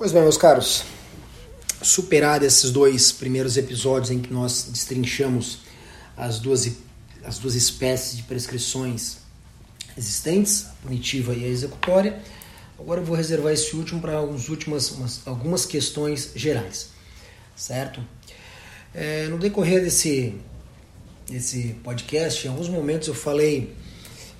Pois 0.00 0.12
bem, 0.12 0.22
meus 0.22 0.38
caros, 0.38 0.82
superado 1.82 2.46
esses 2.46 2.70
dois 2.70 3.12
primeiros 3.12 3.58
episódios 3.58 4.10
em 4.10 4.18
que 4.18 4.32
nós 4.32 4.68
destrinchamos 4.70 5.58
as 6.16 6.38
duas, 6.38 6.66
as 7.22 7.38
duas 7.38 7.54
espécies 7.54 8.16
de 8.16 8.22
prescrições 8.22 9.18
existentes, 9.98 10.64
a 10.64 10.72
punitiva 10.82 11.34
e 11.34 11.44
a 11.44 11.48
executória, 11.48 12.18
agora 12.78 13.02
eu 13.02 13.04
vou 13.04 13.14
reservar 13.14 13.52
esse 13.52 13.76
último 13.76 14.00
para 14.00 14.14
algumas, 14.14 14.48
últimas, 14.48 14.90
umas, 14.90 15.20
algumas 15.26 15.66
questões 15.66 16.30
gerais, 16.34 16.88
certo? 17.54 18.02
É, 18.94 19.26
no 19.26 19.36
decorrer 19.36 19.82
desse, 19.82 20.34
desse 21.28 21.76
podcast, 21.84 22.46
em 22.46 22.48
alguns 22.48 22.70
momentos 22.70 23.06
eu 23.06 23.14
falei 23.14 23.76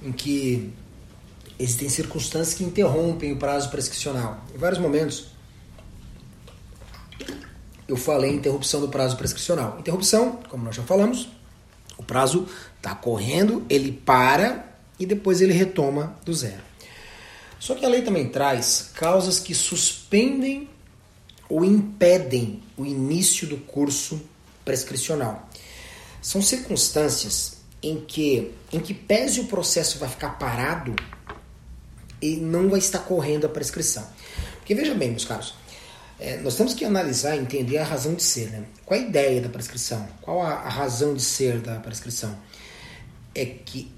em 0.02 0.10
que 0.10 0.72
existem 1.58 1.90
circunstâncias 1.90 2.56
que 2.56 2.64
interrompem 2.64 3.32
o 3.32 3.36
prazo 3.36 3.68
prescricional. 3.68 4.42
Em 4.54 4.56
vários 4.56 4.80
momentos 4.80 5.38
eu 7.90 7.96
falei 7.96 8.32
interrupção 8.32 8.80
do 8.80 8.88
prazo 8.88 9.16
prescricional. 9.16 9.76
Interrupção, 9.78 10.38
como 10.48 10.64
nós 10.64 10.76
já 10.76 10.82
falamos, 10.82 11.28
o 11.98 12.02
prazo 12.02 12.46
está 12.76 12.94
correndo, 12.94 13.64
ele 13.68 13.92
para 13.92 14.64
e 14.98 15.04
depois 15.04 15.40
ele 15.40 15.52
retoma 15.52 16.16
do 16.24 16.32
zero. 16.32 16.62
Só 17.58 17.74
que 17.74 17.84
a 17.84 17.88
lei 17.88 18.02
também 18.02 18.28
traz 18.28 18.90
causas 18.94 19.38
que 19.38 19.54
suspendem 19.54 20.68
ou 21.48 21.64
impedem 21.64 22.62
o 22.76 22.86
início 22.86 23.46
do 23.46 23.56
curso 23.58 24.20
prescricional. 24.64 25.48
São 26.22 26.40
circunstâncias 26.40 27.58
em 27.82 28.00
que, 28.00 28.52
em 28.72 28.78
que 28.78 28.94
pese 28.94 29.40
o 29.40 29.44
processo 29.46 29.98
vai 29.98 30.08
ficar 30.08 30.38
parado 30.38 30.94
e 32.22 32.36
não 32.36 32.68
vai 32.68 32.78
estar 32.78 33.00
correndo 33.00 33.46
a 33.46 33.48
prescrição. 33.48 34.06
Porque 34.58 34.74
veja 34.74 34.94
bem, 34.94 35.10
meus 35.10 35.24
caros, 35.24 35.54
é, 36.20 36.36
nós 36.36 36.54
temos 36.54 36.74
que 36.74 36.84
analisar 36.84 37.34
e 37.34 37.40
entender 37.40 37.78
a 37.78 37.84
razão 37.84 38.14
de 38.14 38.22
ser. 38.22 38.50
Né? 38.50 38.64
Qual 38.84 39.00
a 39.00 39.02
ideia 39.02 39.40
da 39.40 39.48
prescrição? 39.48 40.06
Qual 40.20 40.42
a, 40.42 40.50
a 40.50 40.68
razão 40.68 41.14
de 41.14 41.22
ser 41.22 41.60
da 41.60 41.76
prescrição? 41.76 42.36
É 43.34 43.46
que 43.46 43.90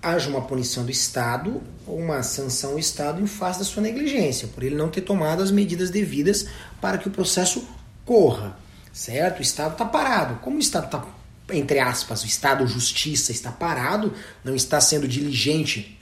haja 0.00 0.30
uma 0.30 0.42
punição 0.42 0.84
do 0.84 0.92
Estado 0.92 1.60
ou 1.84 1.98
uma 1.98 2.22
sanção 2.22 2.72
ao 2.72 2.78
Estado 2.78 3.20
em 3.20 3.26
face 3.26 3.58
da 3.58 3.64
sua 3.64 3.82
negligência, 3.82 4.46
por 4.46 4.62
ele 4.62 4.76
não 4.76 4.88
ter 4.88 5.00
tomado 5.00 5.42
as 5.42 5.50
medidas 5.50 5.90
devidas 5.90 6.46
para 6.80 6.98
que 6.98 7.08
o 7.08 7.10
processo 7.10 7.66
corra, 8.04 8.56
certo? 8.92 9.40
O 9.40 9.42
Estado 9.42 9.72
está 9.72 9.84
parado. 9.84 10.36
Como 10.36 10.58
o 10.58 10.60
Estado 10.60 10.84
está, 10.84 11.04
entre 11.52 11.80
aspas, 11.80 12.22
o 12.22 12.26
Estado 12.26 12.64
Justiça 12.68 13.32
está 13.32 13.50
parado, 13.50 14.12
não 14.44 14.54
está 14.54 14.80
sendo 14.80 15.08
diligente 15.08 15.98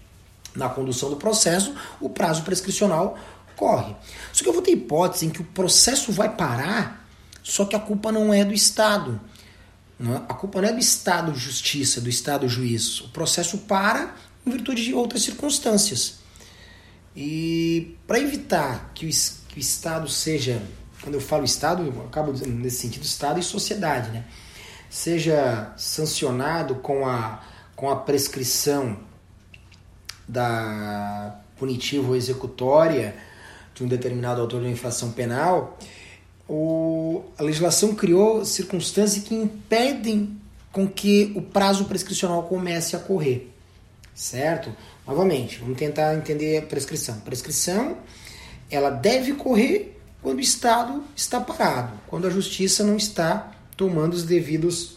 na 0.54 0.68
condução 0.68 1.08
do 1.08 1.16
processo, 1.16 1.74
o 2.00 2.10
prazo 2.10 2.42
prescricional 2.42 3.18
corre. 3.56 3.94
Só 4.32 4.42
que 4.42 4.48
eu 4.48 4.52
vou 4.52 4.62
ter 4.62 4.72
hipótese 4.72 5.26
em 5.26 5.30
que 5.30 5.40
o 5.40 5.44
processo 5.44 6.12
vai 6.12 6.34
parar, 6.34 7.06
só 7.42 7.64
que 7.64 7.76
a 7.76 7.80
culpa 7.80 8.10
não 8.10 8.32
é 8.32 8.44
do 8.44 8.54
Estado. 8.54 9.20
É? 10.00 10.16
a 10.28 10.34
culpa 10.34 10.60
não 10.60 10.68
é 10.68 10.72
do 10.72 10.80
Estado 10.80 11.34
Justiça, 11.34 12.00
do 12.00 12.08
Estado 12.08 12.48
Juiz. 12.48 13.00
O 13.00 13.08
processo 13.10 13.58
para 13.58 14.14
em 14.44 14.50
virtude 14.50 14.84
de 14.84 14.92
outras 14.92 15.22
circunstâncias. 15.22 16.16
E 17.16 17.96
para 18.06 18.18
evitar 18.18 18.90
que 18.94 19.06
o, 19.06 19.10
que 19.48 19.58
o 19.58 19.60
Estado 19.60 20.08
seja, 20.08 20.60
quando 21.00 21.14
eu 21.14 21.20
falo 21.20 21.44
Estado, 21.44 21.82
eu 21.84 22.06
acabo 22.06 22.32
dizendo 22.32 22.52
nesse 22.52 22.78
sentido 22.78 23.04
Estado 23.04 23.38
e 23.38 23.42
sociedade, 23.42 24.10
né? 24.10 24.24
seja 24.90 25.72
sancionado 25.76 26.76
com 26.76 27.06
a, 27.06 27.42
com 27.74 27.90
a 27.90 27.96
prescrição 27.96 28.98
da 30.26 31.40
punitiva 31.56 32.08
ou 32.08 32.16
executória 32.16 33.16
de 33.74 33.84
um 33.84 33.88
determinado 33.88 34.40
autor 34.40 34.60
de 34.60 34.66
uma 34.66 34.72
infração 34.72 35.10
penal, 35.10 35.78
o, 36.48 37.24
a 37.38 37.42
legislação 37.42 37.94
criou 37.94 38.44
circunstâncias 38.44 39.24
que 39.24 39.34
impedem 39.34 40.38
com 40.70 40.88
que 40.88 41.32
o 41.34 41.42
prazo 41.42 41.84
prescricional 41.84 42.42
comece 42.44 42.96
a 42.96 42.98
correr. 42.98 43.50
Certo? 44.14 44.74
Novamente, 45.06 45.58
vamos 45.58 45.76
tentar 45.76 46.14
entender 46.14 46.58
a 46.58 46.62
prescrição. 46.62 47.18
Prescrição, 47.20 47.98
ela 48.70 48.90
deve 48.90 49.34
correr 49.34 49.98
quando 50.22 50.38
o 50.38 50.40
Estado 50.40 51.04
está 51.14 51.40
parado, 51.40 51.92
quando 52.06 52.26
a 52.26 52.30
justiça 52.30 52.84
não 52.84 52.96
está 52.96 53.52
tomando 53.76 54.14
os 54.14 54.22
devidos 54.22 54.96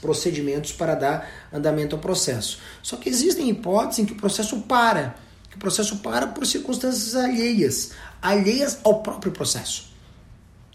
procedimentos 0.00 0.72
para 0.72 0.94
dar 0.94 1.30
andamento 1.52 1.96
ao 1.96 2.00
processo. 2.02 2.58
Só 2.82 2.96
que 2.96 3.08
existem 3.08 3.48
hipóteses 3.48 4.00
em 4.00 4.04
que 4.04 4.12
o 4.12 4.16
processo 4.16 4.60
para 4.62 5.16
o 5.54 5.58
processo 5.58 5.96
para 5.98 6.26
por 6.26 6.46
circunstâncias 6.46 7.16
alheias, 7.16 7.92
alheias 8.22 8.78
ao 8.84 9.02
próprio 9.02 9.32
processo. 9.32 9.88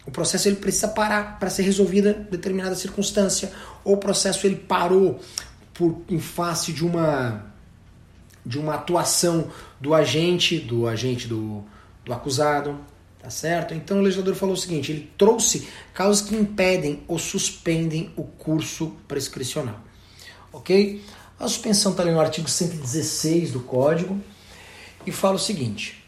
O 0.06 0.12
processo 0.12 0.50
ele 0.50 0.58
precisa 0.58 0.90
parar 0.90 1.40
para 1.40 1.50
ser 1.50 1.64
resolvida 1.64 2.14
determinada 2.14 2.76
circunstância, 2.76 3.52
ou 3.84 3.94
o 3.94 3.98
processo 3.98 4.46
ele 4.46 4.58
parou 4.58 5.20
por 5.74 6.02
em 6.10 6.20
face 6.20 6.74
de 6.74 6.86
uma 6.86 7.52
de 8.46 8.60
uma 8.60 8.76
atuação 8.76 9.50
do 9.80 9.94
agente, 9.94 10.60
do 10.60 10.86
agente 10.86 11.30
do, 11.30 11.64
do 12.04 12.12
acusado, 12.12 12.78
tá 13.18 13.30
certo? 13.30 13.74
Então 13.74 14.00
o 14.00 14.02
legislador 14.02 14.36
falou 14.36 14.54
o 14.54 14.58
seguinte, 14.58 14.92
ele 14.92 15.10
trouxe 15.18 15.66
causas 15.94 16.28
que 16.28 16.36
impedem 16.36 17.04
ou 17.08 17.18
suspendem 17.18 18.12
o 18.18 18.24
curso 18.24 18.98
prescricional. 19.08 19.80
OK? 20.52 21.02
A 21.40 21.48
suspensão 21.48 21.94
está 21.94 22.04
ali 22.04 22.12
no 22.12 22.20
artigo 22.20 22.50
116 22.50 23.52
do 23.52 23.62
Código 23.62 24.22
e 25.06 25.12
fala 25.12 25.36
o 25.36 25.40
seguinte: 25.40 26.04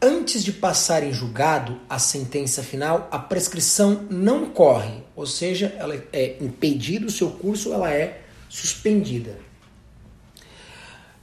antes 0.00 0.42
de 0.42 0.52
passar 0.52 1.04
em 1.04 1.12
julgado 1.12 1.80
a 1.88 1.98
sentença 1.98 2.62
final, 2.62 3.08
a 3.10 3.18
prescrição 3.18 4.06
não 4.10 4.50
corre, 4.50 5.02
ou 5.14 5.26
seja, 5.26 5.74
ela 5.78 5.94
é 6.12 6.36
impedida 6.40 7.06
o 7.06 7.10
seu 7.10 7.30
curso, 7.30 7.72
ela 7.72 7.90
é 7.90 8.22
suspendida. 8.48 9.38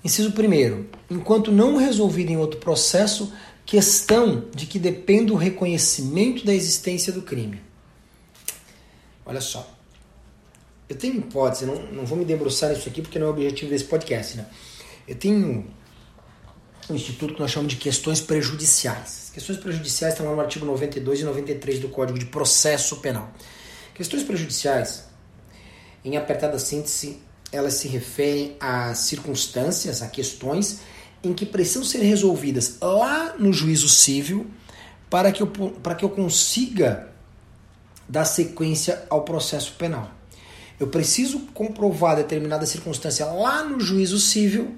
Inciso 0.03 0.31
primeiro, 0.31 0.90
enquanto 1.09 1.52
não 1.52 1.75
resolvido 1.75 2.31
em 2.31 2.38
outro 2.38 2.59
processo, 2.59 3.34
questão 3.66 4.46
de 4.56 4.66
que 4.66 4.80
depende 4.80 5.31
o 5.31 5.36
reconhecimento 5.36 6.46
da 6.46 6.53
existência 6.53 7.12
do 7.12 7.22
crime. 7.22 7.62
Olha 9.25 9.41
só. 9.41 9.75
Eu 10.88 10.96
tenho 10.96 11.18
hipótese, 11.18 11.66
não, 11.66 11.75
não 11.91 12.06
vou 12.06 12.18
me 12.18 12.25
debruçar 12.25 12.72
nisso 12.72 12.90
aqui 12.90 13.01
porque 13.01 13.19
não 13.19 13.28
é 13.28 13.30
o 13.30 13.34
objetivo 13.34 13.69
desse 13.69 13.84
podcast, 13.84 14.38
né? 14.38 14.47
Eu 15.07 15.16
tenho 15.16 15.68
um 16.94 16.95
instituto 16.95 17.33
que 17.35 17.39
nós 17.39 17.51
chamamos 17.51 17.73
de 17.73 17.79
questões 17.79 18.19
prejudiciais. 18.22 19.25
As 19.25 19.29
questões 19.29 19.57
prejudiciais 19.59 20.13
estão 20.13 20.27
lá 20.27 20.35
no 20.35 20.41
artigo 20.41 20.66
92 20.66 21.22
e 21.22 21.23
93 21.23 21.79
do 21.79 21.89
Código 21.89 22.17
de 22.17 22.25
Processo 22.25 22.97
Penal. 22.97 23.31
Questões 23.94 24.23
prejudiciais, 24.23 25.05
em 26.03 26.17
apertada 26.17 26.57
síntese, 26.57 27.19
elas 27.51 27.75
se 27.75 27.88
referem 27.88 28.55
a 28.59 28.94
circunstâncias, 28.95 30.01
a 30.01 30.07
questões 30.07 30.79
em 31.23 31.33
que 31.33 31.45
precisam 31.45 31.83
ser 31.83 32.00
resolvidas 32.00 32.77
lá 32.81 33.35
no 33.38 33.51
juízo 33.51 33.89
civil 33.89 34.50
para 35.09 35.31
que 35.31 35.41
eu, 35.41 35.47
para 35.47 35.95
que 35.95 36.06
eu 36.06 36.09
consiga 36.09 37.09
dar 38.07 38.25
sequência 38.25 39.06
ao 39.09 39.23
processo 39.23 39.73
penal. 39.73 40.11
Eu 40.79 40.88
preciso 40.88 41.39
comprovar 41.53 42.16
determinada 42.16 42.66
circunstância 42.66 43.25
lá 43.25 43.63
no 43.63 43.79
juízo 43.79 44.19
civil 44.19 44.75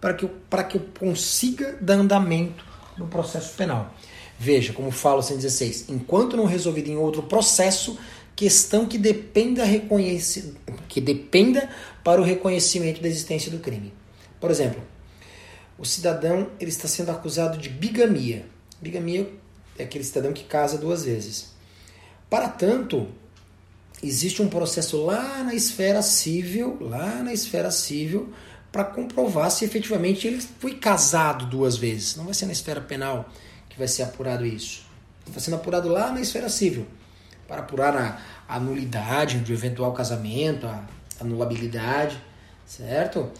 para 0.00 0.14
que, 0.14 0.24
eu, 0.24 0.30
para 0.48 0.64
que 0.64 0.76
eu 0.76 0.86
consiga 0.98 1.76
dar 1.80 1.94
andamento 1.94 2.64
no 2.96 3.06
processo 3.06 3.54
penal. 3.56 3.94
Veja, 4.38 4.72
como 4.72 4.90
fala 4.90 5.18
o 5.18 5.22
116, 5.22 5.86
enquanto 5.88 6.36
não 6.36 6.44
resolvido 6.44 6.88
em 6.88 6.96
outro 6.96 7.24
processo, 7.24 7.98
questão 8.36 8.86
que 8.86 8.96
dependa, 8.96 9.64
reconhece, 9.64 10.54
que 10.88 11.00
dependa 11.00 11.68
para 12.04 12.20
o 12.20 12.24
reconhecimento 12.24 13.02
da 13.02 13.08
existência 13.08 13.50
do 13.50 13.58
crime. 13.58 13.92
Por 14.40 14.50
exemplo, 14.50 14.80
o 15.76 15.84
cidadão 15.84 16.48
ele 16.60 16.70
está 16.70 16.86
sendo 16.86 17.10
acusado 17.10 17.58
de 17.58 17.68
bigamia. 17.68 18.46
Bigamia 18.80 19.28
é 19.76 19.82
aquele 19.82 20.04
cidadão 20.04 20.32
que 20.32 20.44
casa 20.44 20.78
duas 20.78 21.04
vezes. 21.04 21.52
Para 22.30 22.48
tanto, 22.48 23.08
existe 24.02 24.40
um 24.40 24.48
processo 24.48 25.04
lá 25.04 25.42
na 25.42 25.54
esfera 25.54 26.02
civil, 26.02 26.76
lá 26.80 27.22
na 27.22 27.32
esfera 27.32 27.72
civil, 27.72 28.32
para 28.70 28.84
comprovar 28.84 29.50
se 29.50 29.64
efetivamente 29.64 30.26
ele 30.26 30.40
foi 30.40 30.74
casado 30.74 31.46
duas 31.46 31.76
vezes. 31.76 32.16
Não 32.16 32.24
vai 32.24 32.34
ser 32.34 32.46
na 32.46 32.52
esfera 32.52 32.80
penal 32.80 33.28
que 33.68 33.78
vai 33.78 33.88
ser 33.88 34.02
apurado 34.02 34.44
isso. 34.44 34.86
Está 35.26 35.40
sendo 35.40 35.56
apurado 35.56 35.88
lá 35.88 36.10
na 36.12 36.20
esfera 36.20 36.48
civil 36.48 36.86
para 37.46 37.60
apurar 37.60 37.96
a, 37.96 38.56
a 38.56 38.60
nulidade 38.60 39.38
do 39.38 39.52
eventual 39.52 39.92
casamento, 39.92 40.66
a 40.66 40.84
anulabilidade, 41.20 42.22
certo? 42.66 43.30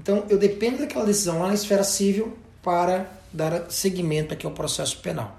Então 0.00 0.24
eu 0.28 0.38
dependo 0.38 0.78
daquela 0.78 1.04
decisão 1.04 1.40
lá 1.40 1.48
na 1.48 1.54
esfera 1.54 1.84
civil 1.84 2.36
para 2.62 3.10
dar 3.32 3.70
seguimento 3.70 4.32
aqui 4.32 4.46
ao 4.46 4.52
processo 4.52 4.98
penal. 4.98 5.38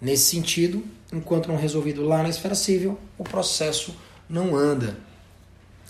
Nesse 0.00 0.30
sentido, 0.30 0.84
enquanto 1.12 1.48
não 1.48 1.56
resolvido 1.56 2.02
lá 2.02 2.22
na 2.22 2.28
esfera 2.28 2.54
civil, 2.54 2.98
o 3.16 3.24
processo 3.24 3.96
não 4.28 4.54
anda 4.54 4.98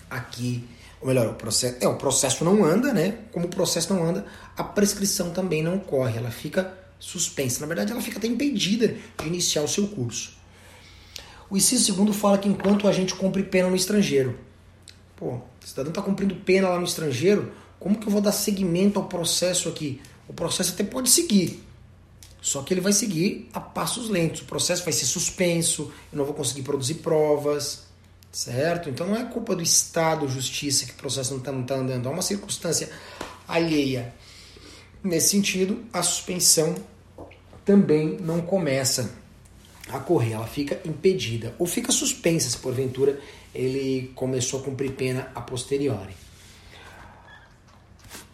aqui 0.09 0.67
ou 1.01 1.07
melhor, 1.07 1.27
o 1.27 1.33
processo, 1.33 1.77
é, 1.79 1.87
o 1.87 1.95
processo 1.95 2.43
não 2.43 2.63
anda, 2.63 2.93
né? 2.93 3.19
Como 3.31 3.45
o 3.45 3.49
processo 3.49 3.93
não 3.93 4.03
anda, 4.03 4.25
a 4.57 4.63
prescrição 4.63 5.31
também 5.31 5.63
não 5.63 5.79
corre, 5.79 6.17
ela 6.17 6.29
fica 6.29 6.77
suspensa. 6.99 7.61
Na 7.61 7.67
verdade, 7.67 7.91
ela 7.91 8.01
fica 8.01 8.17
até 8.17 8.27
impedida 8.27 8.95
de 9.17 9.27
iniciar 9.27 9.63
o 9.63 9.67
seu 9.67 9.87
curso. 9.87 10.37
O 11.49 11.57
inciso 11.57 11.85
segundo 11.85 12.13
fala 12.13 12.37
que 12.37 12.49
enquanto 12.49 12.87
a 12.87 12.91
gente 12.91 13.15
cumpre 13.15 13.43
pena 13.43 13.69
no 13.69 13.75
estrangeiro. 13.75 14.37
Pô, 15.15 15.35
o 15.35 15.43
cidadão 15.65 15.89
está 15.89 16.01
cumprindo 16.01 16.35
pena 16.35 16.69
lá 16.69 16.77
no 16.77 16.85
estrangeiro, 16.85 17.51
como 17.79 17.97
que 17.97 18.07
eu 18.07 18.11
vou 18.11 18.21
dar 18.21 18.31
seguimento 18.31 18.99
ao 18.99 19.05
processo 19.07 19.69
aqui? 19.69 20.01
O 20.27 20.33
processo 20.33 20.73
até 20.73 20.83
pode 20.83 21.09
seguir, 21.09 21.63
só 22.41 22.61
que 22.61 22.73
ele 22.73 22.81
vai 22.81 22.93
seguir 22.93 23.49
a 23.53 23.59
passos 23.59 24.09
lentos. 24.09 24.41
O 24.41 24.45
processo 24.45 24.83
vai 24.83 24.93
ser 24.93 25.05
suspenso, 25.05 25.91
eu 26.11 26.17
não 26.17 26.25
vou 26.25 26.33
conseguir 26.33 26.61
produzir 26.61 26.95
provas, 26.95 27.88
certo? 28.31 28.89
Então 28.89 29.07
não 29.07 29.15
é 29.15 29.25
culpa 29.25 29.55
do 29.55 29.63
Estado, 29.63 30.27
justiça, 30.27 30.85
que 30.85 30.91
o 30.91 30.95
processo 30.95 31.31
não 31.31 31.39
está 31.39 31.51
tá 31.51 31.79
andando, 31.79 32.07
é 32.07 32.11
uma 32.11 32.21
circunstância 32.21 32.89
alheia. 33.47 34.13
Nesse 35.03 35.29
sentido, 35.29 35.83
a 35.93 36.03
suspensão 36.03 36.75
também 37.65 38.17
não 38.19 38.41
começa 38.41 39.11
a 39.89 39.99
correr, 39.99 40.33
ela 40.33 40.47
fica 40.47 40.79
impedida 40.85 41.55
ou 41.57 41.65
fica 41.65 41.91
suspensa 41.91 42.49
se 42.49 42.57
porventura 42.57 43.19
ele 43.53 44.11
começou 44.13 44.59
a 44.59 44.63
cumprir 44.63 44.91
pena 44.91 45.31
a 45.33 45.41
posteriori. 45.41 46.13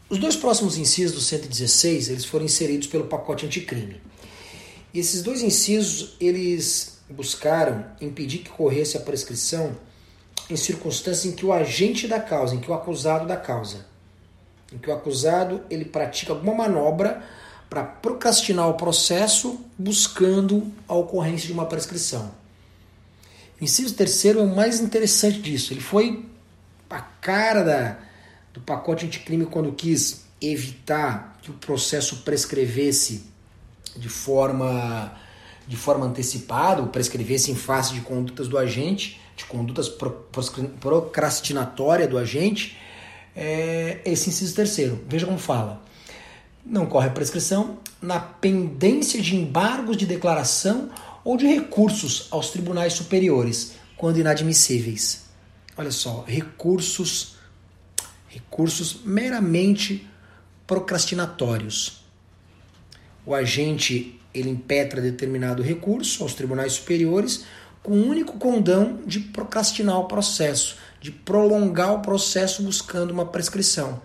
Os 0.10 0.20
dois 0.20 0.36
próximos 0.36 0.78
incisos 0.78 1.16
do 1.16 1.22
116, 1.22 2.10
eles 2.10 2.26
foram 2.26 2.46
inseridos 2.46 2.88
pelo 2.88 3.06
pacote 3.06 3.46
anticrime. 3.46 4.02
E 4.94 5.00
esses 5.00 5.24
dois 5.24 5.42
incisos, 5.42 6.16
eles 6.20 6.95
buscaram 7.10 7.86
impedir 8.02 8.40
que 8.40 8.50
corresse 8.50 8.98
a 8.98 9.00
prescrição 9.00 9.76
em 10.50 10.56
circunstâncias 10.56 11.26
em 11.26 11.36
que 11.36 11.46
o 11.46 11.54
agente 11.54 12.08
da 12.08 12.20
causa, 12.20 12.56
em 12.56 12.60
que 12.60 12.70
o 12.70 12.74
acusado 12.74 13.28
da 13.28 13.38
causa, 13.38 13.86
em 14.72 14.78
que 14.78 14.90
o 14.90 14.94
acusado 14.94 15.64
ele 15.70 15.86
pratica 15.86 16.34
alguma 16.34 16.54
manobra 16.54 17.24
para 17.70 17.84
procrastinar 17.84 18.70
o 18.70 18.76
processo 18.76 19.60
buscando 19.78 20.72
a 20.88 20.94
ocorrência 20.94 21.48
de 21.48 21.54
uma 21.54 21.66
prescrição. 21.66 22.32
O 23.60 23.64
inciso 23.64 23.94
terceiro 23.96 24.40
é 24.40 24.44
o 24.44 24.56
mais 24.56 24.80
interessante 24.80 25.42
disso. 25.42 25.74
Ele 25.74 25.82
foi 25.82 26.26
a 26.90 27.02
cara 27.02 27.64
da, 27.64 27.98
do 28.54 28.62
pacote 28.62 29.06
anticrime 29.06 29.46
quando 29.46 29.72
quis 29.72 30.26
evitar 30.42 31.38
que 31.42 31.50
o 31.50 31.54
processo 31.54 32.18
prescrevesse 32.18 33.24
de 33.96 34.10
forma 34.10 35.18
de 35.68 35.76
forma 35.76 36.06
antecipada, 36.06 36.82
ou 36.82 36.88
prescrevesse 36.88 37.52
em 37.52 37.56
face 37.56 37.94
de 37.94 38.02
condutas 38.02 38.48
do 38.48 38.58
agente, 38.58 39.20
de 39.36 39.46
condutas 39.46 39.90
procrastinatórias 40.80 42.10
do 42.10 42.18
agente, 42.18 42.78
é 43.36 44.00
esse 44.06 44.30
inciso 44.30 44.56
terceiro. 44.56 45.04
Veja 45.08 45.26
como 45.26 45.38
fala. 45.38 45.82
Não 46.66 46.86
corre 46.86 47.08
a 47.08 47.12
prescrição 47.12 47.80
na 48.02 48.20
pendência 48.20 49.22
de 49.22 49.36
embargos 49.36 49.98
de 49.98 50.06
declaração 50.06 50.90
ou 51.24 51.38
de 51.38 51.46
recursos 51.46 52.28
aos 52.32 52.50
tribunais 52.50 52.94
superiores, 52.94 53.74
quando 53.98 54.20
inadmissíveis. 54.20 55.26
Olha 55.78 55.92
só, 55.92 56.24
recursos 56.26 57.36
recursos 58.36 59.00
meramente 59.06 60.06
procrastinatórios. 60.68 62.04
O 63.26 63.34
agente 63.34 64.20
ele 64.36 64.50
impetra 64.50 65.02
determinado 65.02 65.64
recurso 65.64 66.22
aos 66.24 66.34
tribunais 66.34 66.74
superiores 66.74 67.46
com 67.82 67.94
o 67.94 68.08
único 68.08 68.38
condão 68.38 69.00
de 69.06 69.20
procrastinar 69.20 70.00
o 70.00 70.08
processo, 70.08 70.78
de 71.00 71.12
prolongar 71.12 71.94
o 71.94 72.02
processo 72.02 72.64
buscando 72.64 73.12
uma 73.12 73.26
prescrição. 73.26 74.02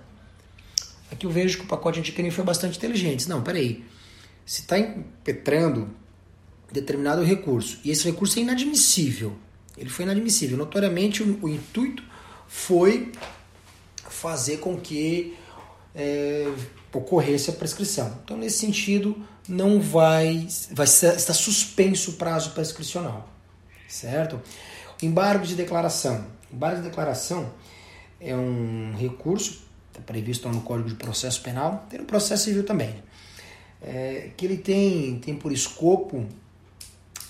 Aqui 1.11 1.27
eu 1.27 1.31
vejo 1.31 1.59
que 1.59 1.65
o 1.65 1.67
pacote 1.67 1.99
anticrime 1.99 2.31
foi 2.31 2.45
bastante 2.45 2.79
inteligente. 2.79 3.29
Não, 3.29 3.43
peraí. 3.43 3.85
Se 4.47 4.61
está 4.61 4.79
impetrando 4.79 5.89
determinado 6.71 7.23
recurso 7.23 7.81
e 7.85 7.91
esse 7.91 8.05
recurso 8.05 8.39
é 8.39 8.43
inadmissível, 8.43 9.37
ele 9.77 9.91
foi 9.91 10.05
inadmissível. 10.05 10.57
Notoriamente, 10.57 11.23
o, 11.23 11.39
o 11.43 11.49
intuito 11.49 12.03
foi 12.47 13.11
fazer 14.09 14.59
com 14.59 14.77
que 14.79 15.37
é, 15.95 16.51
ocorresse 16.93 17.51
a 17.51 17.53
prescrição. 17.53 18.21
Então, 18.25 18.37
nesse 18.37 18.59
sentido, 18.59 19.17
não 19.49 19.81
vai, 19.81 20.47
vai 20.73 20.87
está 20.87 21.35
suspenso 21.35 22.13
o 22.13 22.15
prazo 22.15 22.51
prescricional, 22.51 23.29
certo? 23.89 24.41
Embargo 25.03 25.47
de 25.47 25.55
declaração. 25.55 26.25
Embargo 26.53 26.83
de 26.83 26.89
declaração 26.89 27.53
é 28.21 28.35
um 28.35 28.95
recurso 28.99 29.71
está 29.91 30.01
previsto 30.01 30.49
no 30.49 30.63
Código 30.63 30.89
de 30.89 30.95
Processo 30.95 31.43
Penal, 31.43 31.87
tem 31.89 32.01
no 32.01 32.07
processo 32.07 32.45
civil 32.45 32.65
também, 32.65 32.95
é, 33.83 34.31
que 34.37 34.47
ele 34.47 34.57
tem, 34.57 35.19
tem 35.19 35.35
por 35.35 35.53
escopo 35.53 36.27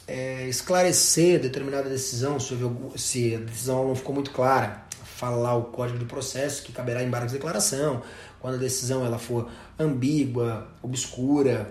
é, 0.06 0.48
esclarecer 0.48 1.40
determinada 1.40 1.88
decisão, 1.88 2.38
se, 2.38 2.54
se 2.96 3.34
a 3.34 3.38
decisão 3.38 3.88
não 3.88 3.94
ficou 3.94 4.14
muito 4.14 4.30
clara, 4.30 4.84
falar 5.04 5.54
o 5.56 5.64
código 5.64 5.98
de 5.98 6.06
processo 6.06 6.62
que 6.62 6.72
caberá 6.72 7.02
embargo 7.02 7.26
de 7.26 7.34
declaração, 7.34 8.02
quando 8.40 8.54
a 8.54 8.58
decisão 8.58 9.04
ela 9.04 9.18
for 9.18 9.48
ambígua, 9.78 10.66
obscura, 10.82 11.70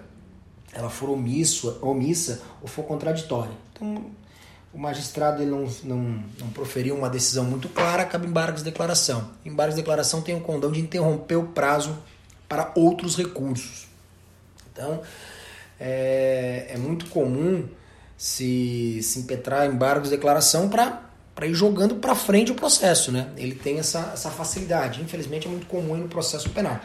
ela 0.72 0.90
for 0.90 1.10
omisso, 1.10 1.78
omissa 1.82 2.42
ou 2.62 2.68
for 2.68 2.84
contraditória. 2.84 3.54
Então, 3.74 4.06
o 4.74 4.78
magistrado 4.78 5.42
ele 5.42 5.50
não, 5.50 5.68
não, 5.84 6.24
não 6.40 6.50
proferiu 6.54 6.96
uma 6.96 7.10
decisão 7.10 7.44
muito 7.44 7.68
clara, 7.70 8.06
cabe 8.06 8.28
embargo 8.28 8.58
de 8.58 8.64
declaração. 8.64 9.32
Embargo 9.44 9.72
de 9.72 9.78
declaração 9.78 10.22
tem 10.22 10.36
o 10.36 10.42
condão 10.42 10.72
de 10.72 10.80
interromper 10.80 11.38
o 11.38 11.48
prazo 11.48 11.98
para 12.48 12.72
outros 12.76 13.18
recursos. 13.18 13.88
Então, 14.72 15.02
é, 15.80 16.68
é 16.70 16.78
muito 16.78 17.08
comum 17.08 17.68
se, 18.16 19.02
se 19.02 19.20
impetrar 19.20 19.66
embargo 19.66 20.04
de 20.04 20.10
declaração 20.12 20.70
para 20.70 21.09
para 21.36 21.48
ir 21.48 21.54
jogando 21.54 21.96
para 21.96 22.16
frente 22.16 22.52
o 22.52 22.56
processo, 22.56 23.12
né? 23.12 23.30
Ele 23.38 23.56
tem 23.56 23.80
essa, 23.80 24.12
essa 24.14 24.30
facilidade. 24.30 25.02
Infelizmente 25.02 25.48
é 25.48 25.50
muito 25.50 25.68
comum 25.68 25.96
no 25.96 26.08
processo 26.08 26.50
penal. 26.50 26.80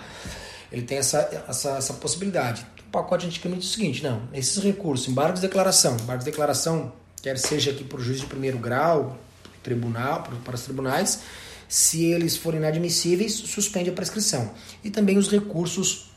Ele 0.70 0.82
tem 0.82 0.98
essa, 0.98 1.44
essa, 1.48 1.70
essa 1.76 1.94
possibilidade. 1.94 2.66
O 2.86 2.90
pacote 2.90 3.26
antigamente 3.26 3.62
diz 3.62 3.70
o 3.70 3.74
seguinte: 3.74 4.02
não, 4.02 4.22
esses 4.32 4.62
recursos, 4.62 5.08
embargo 5.08 5.34
de 5.34 5.40
declaração, 5.40 5.96
embargo 5.96 6.24
de 6.24 6.30
declaração, 6.30 6.92
quer 7.22 7.38
seja 7.38 7.70
aqui 7.70 7.84
para 7.84 7.98
o 7.98 8.02
juiz 8.02 8.20
de 8.20 8.26
primeiro 8.26 8.58
grau, 8.58 9.18
tribunal, 9.62 10.28
para 10.44 10.54
os 10.54 10.62
tribunais, 10.62 11.20
se 11.68 12.04
eles 12.04 12.36
forem 12.36 12.60
inadmissíveis, 12.60 13.32
suspende 13.32 13.90
a 13.90 13.92
prescrição. 13.92 14.52
E 14.84 14.90
também 14.90 15.18
os 15.18 15.28
recursos 15.28 16.12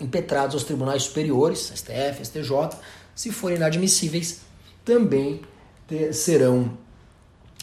impetrados 0.00 0.54
aos 0.54 0.64
tribunais 0.64 1.02
superiores, 1.04 1.72
STF, 1.74 2.24
STJ, 2.24 2.70
se 3.14 3.30
forem 3.30 3.56
inadmissíveis, 3.56 4.40
também 4.84 5.42
serão 6.12 6.76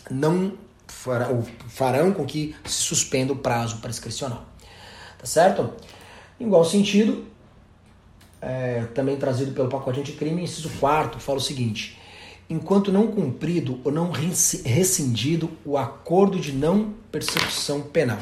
não 0.10 0.54
farão, 0.88 1.44
farão 1.68 2.12
com 2.12 2.26
que 2.26 2.56
se 2.66 2.82
suspenda 2.82 3.34
o 3.34 3.38
prazo 3.38 3.78
prescricional. 3.78 4.46
Tá 5.18 5.26
certo? 5.26 5.74
Em 6.40 6.46
igual 6.46 6.66
sentido, 6.66 7.26
é, 8.42 8.86
também 8.94 9.18
trazido 9.18 9.52
pelo 9.54 9.70
pacote 9.70 10.00
anticrime, 10.00 10.44
inciso 10.44 10.70
4, 10.80 11.20
fala 11.20 11.38
o 11.38 11.42
seguinte: 11.42 12.00
enquanto 12.50 12.92
não 12.92 13.08
cumprido 13.08 13.80
ou 13.84 13.92
não 13.92 14.12
rescindido 14.12 15.50
o 15.66 15.78
acordo 15.78 16.40
de 16.40 16.52
não 16.52 16.94
persecução 17.12 17.82
penal. 17.82 18.20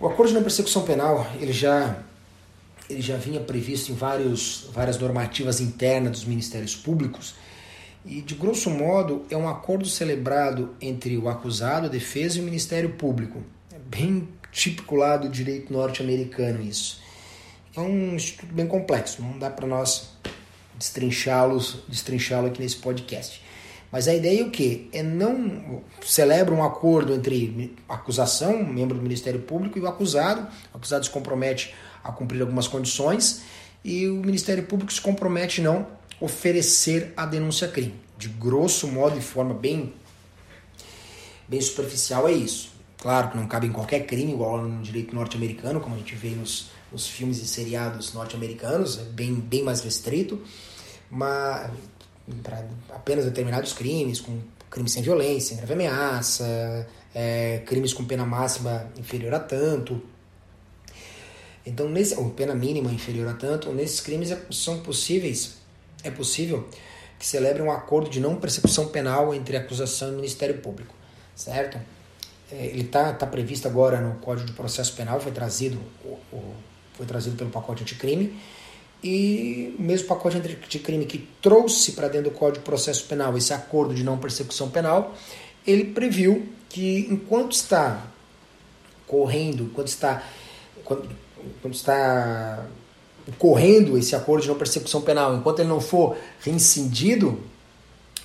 O 0.00 0.06
acordo 0.06 0.28
de 0.28 0.34
não 0.34 0.42
persecução 0.42 0.82
penal, 0.82 1.26
ele 1.40 1.52
já 1.52 2.02
ele 2.88 3.00
já 3.00 3.16
vinha 3.16 3.40
previsto 3.40 3.90
em 3.90 3.96
vários, 3.96 4.68
várias 4.72 4.96
normativas 4.96 5.60
internas 5.60 6.12
dos 6.12 6.24
ministérios 6.24 6.76
públicos 6.76 7.34
e, 8.06 8.22
de 8.22 8.34
grosso 8.34 8.70
modo, 8.70 9.24
é 9.30 9.36
um 9.36 9.48
acordo 9.48 9.86
celebrado 9.86 10.74
entre 10.80 11.16
o 11.18 11.28
acusado, 11.28 11.86
a 11.86 11.88
defesa 11.88 12.38
e 12.38 12.40
o 12.40 12.44
Ministério 12.44 12.90
Público. 12.90 13.42
É 13.74 13.78
bem 13.78 14.28
típico 14.52 14.94
lá 14.94 15.16
do 15.16 15.28
direito 15.28 15.72
norte-americano 15.72 16.62
isso. 16.62 17.00
É 17.76 17.80
um 17.80 18.14
instituto 18.14 18.54
bem 18.54 18.66
complexo, 18.66 19.20
não 19.20 19.38
dá 19.38 19.50
para 19.50 19.66
nós 19.66 20.10
destrinchá-lo 20.78 21.58
destrinchá 21.88 22.40
aqui 22.40 22.62
nesse 22.62 22.76
podcast. 22.76 23.42
Mas 23.90 24.08
a 24.08 24.14
ideia 24.14 24.40
é 24.40 24.44
o 24.44 24.50
quê? 24.50 24.88
É 24.92 25.02
não 25.02 25.82
celebra 26.02 26.54
um 26.54 26.62
acordo 26.62 27.14
entre 27.14 27.74
acusação, 27.88 28.64
membro 28.64 28.96
do 28.96 29.02
Ministério 29.02 29.40
Público, 29.40 29.78
e 29.78 29.82
o 29.82 29.86
acusado. 29.86 30.46
O 30.72 30.76
acusado 30.76 31.04
se 31.04 31.10
compromete 31.10 31.74
a 32.02 32.12
cumprir 32.12 32.40
algumas 32.40 32.68
condições 32.68 33.42
e 33.84 34.08
o 34.08 34.16
Ministério 34.16 34.64
Público 34.64 34.92
se 34.92 35.00
compromete 35.00 35.60
não 35.60 35.86
oferecer 36.20 37.12
a 37.16 37.26
denúncia 37.26 37.68
crime. 37.68 37.94
De 38.16 38.28
grosso 38.28 38.88
modo, 38.88 39.18
de 39.18 39.24
forma 39.24 39.54
bem, 39.54 39.92
bem 41.46 41.60
superficial, 41.60 42.28
é 42.28 42.32
isso. 42.32 42.74
Claro 42.98 43.30
que 43.30 43.36
não 43.36 43.46
cabe 43.46 43.66
em 43.66 43.72
qualquer 43.72 44.06
crime, 44.06 44.32
igual 44.32 44.62
no 44.62 44.82
direito 44.82 45.14
norte-americano, 45.14 45.80
como 45.80 45.94
a 45.94 45.98
gente 45.98 46.14
vê 46.14 46.30
nos, 46.30 46.70
nos 46.90 47.06
filmes 47.06 47.38
e 47.38 47.46
seriados 47.46 48.14
norte-americanos, 48.14 48.98
é 48.98 49.02
bem, 49.02 49.34
bem 49.34 49.62
mais 49.62 49.82
restrito, 49.82 50.40
mas 51.10 51.70
para 52.42 52.66
apenas 52.90 53.24
determinados 53.24 53.72
crimes, 53.72 54.20
com 54.20 54.40
crimes 54.70 54.92
sem 54.92 55.02
violência, 55.02 55.56
grave 55.56 55.74
ameaça, 55.74 56.88
é, 57.14 57.62
crimes 57.66 57.92
com 57.92 58.04
pena 58.04 58.26
máxima 58.26 58.90
inferior 58.96 59.34
a 59.34 59.40
tanto. 59.40 60.02
Então, 61.64 61.88
nesse, 61.88 62.14
ou 62.14 62.30
pena 62.30 62.54
mínima 62.54 62.92
inferior 62.92 63.28
a 63.28 63.34
tanto, 63.34 63.72
nesses 63.72 64.00
crimes 64.00 64.30
é, 64.30 64.40
são 64.50 64.80
possíveis, 64.80 65.58
é 66.06 66.10
possível 66.10 66.68
que 67.18 67.26
celebre 67.26 67.62
um 67.62 67.70
acordo 67.70 68.10
de 68.10 68.20
não 68.20 68.36
persecução 68.36 68.88
penal 68.88 69.34
entre 69.34 69.56
acusação 69.56 70.08
e 70.10 70.12
Ministério 70.12 70.58
Público, 70.58 70.94
certo? 71.34 71.78
É, 72.50 72.66
ele 72.66 72.82
está 72.82 73.12
tá 73.12 73.26
previsto 73.26 73.66
agora 73.66 74.00
no 74.00 74.16
Código 74.16 74.46
de 74.46 74.52
Processo 74.52 74.94
Penal, 74.94 75.20
foi 75.20 75.32
trazido, 75.32 75.78
foi 76.94 77.06
trazido 77.06 77.36
pelo 77.36 77.50
pacote 77.50 77.82
anticrime, 77.82 78.38
e 79.02 79.74
o 79.78 79.82
mesmo 79.82 80.08
pacote 80.08 80.36
anticrime 80.36 81.06
que 81.06 81.28
trouxe 81.40 81.92
para 81.92 82.08
dentro 82.08 82.30
do 82.30 82.36
Código 82.36 82.58
de 82.58 82.64
Processo 82.64 83.04
Penal 83.06 83.36
esse 83.36 83.52
acordo 83.52 83.94
de 83.94 84.04
não 84.04 84.18
persecução 84.18 84.70
penal, 84.70 85.14
ele 85.66 85.84
previu 85.84 86.48
que 86.68 87.06
enquanto 87.10 87.52
está 87.52 88.06
correndo, 89.06 89.64
enquanto 89.64 89.88
está, 89.88 90.22
quando, 90.84 91.08
quando 91.62 91.74
está 91.74 92.66
correndo 93.38 93.98
esse 93.98 94.14
acordo 94.14 94.42
de 94.42 94.48
não 94.48 94.56
persecução 94.56 95.00
penal, 95.02 95.36
enquanto 95.36 95.60
ele 95.60 95.68
não 95.68 95.80
for 95.80 96.16
reincidido, 96.40 97.40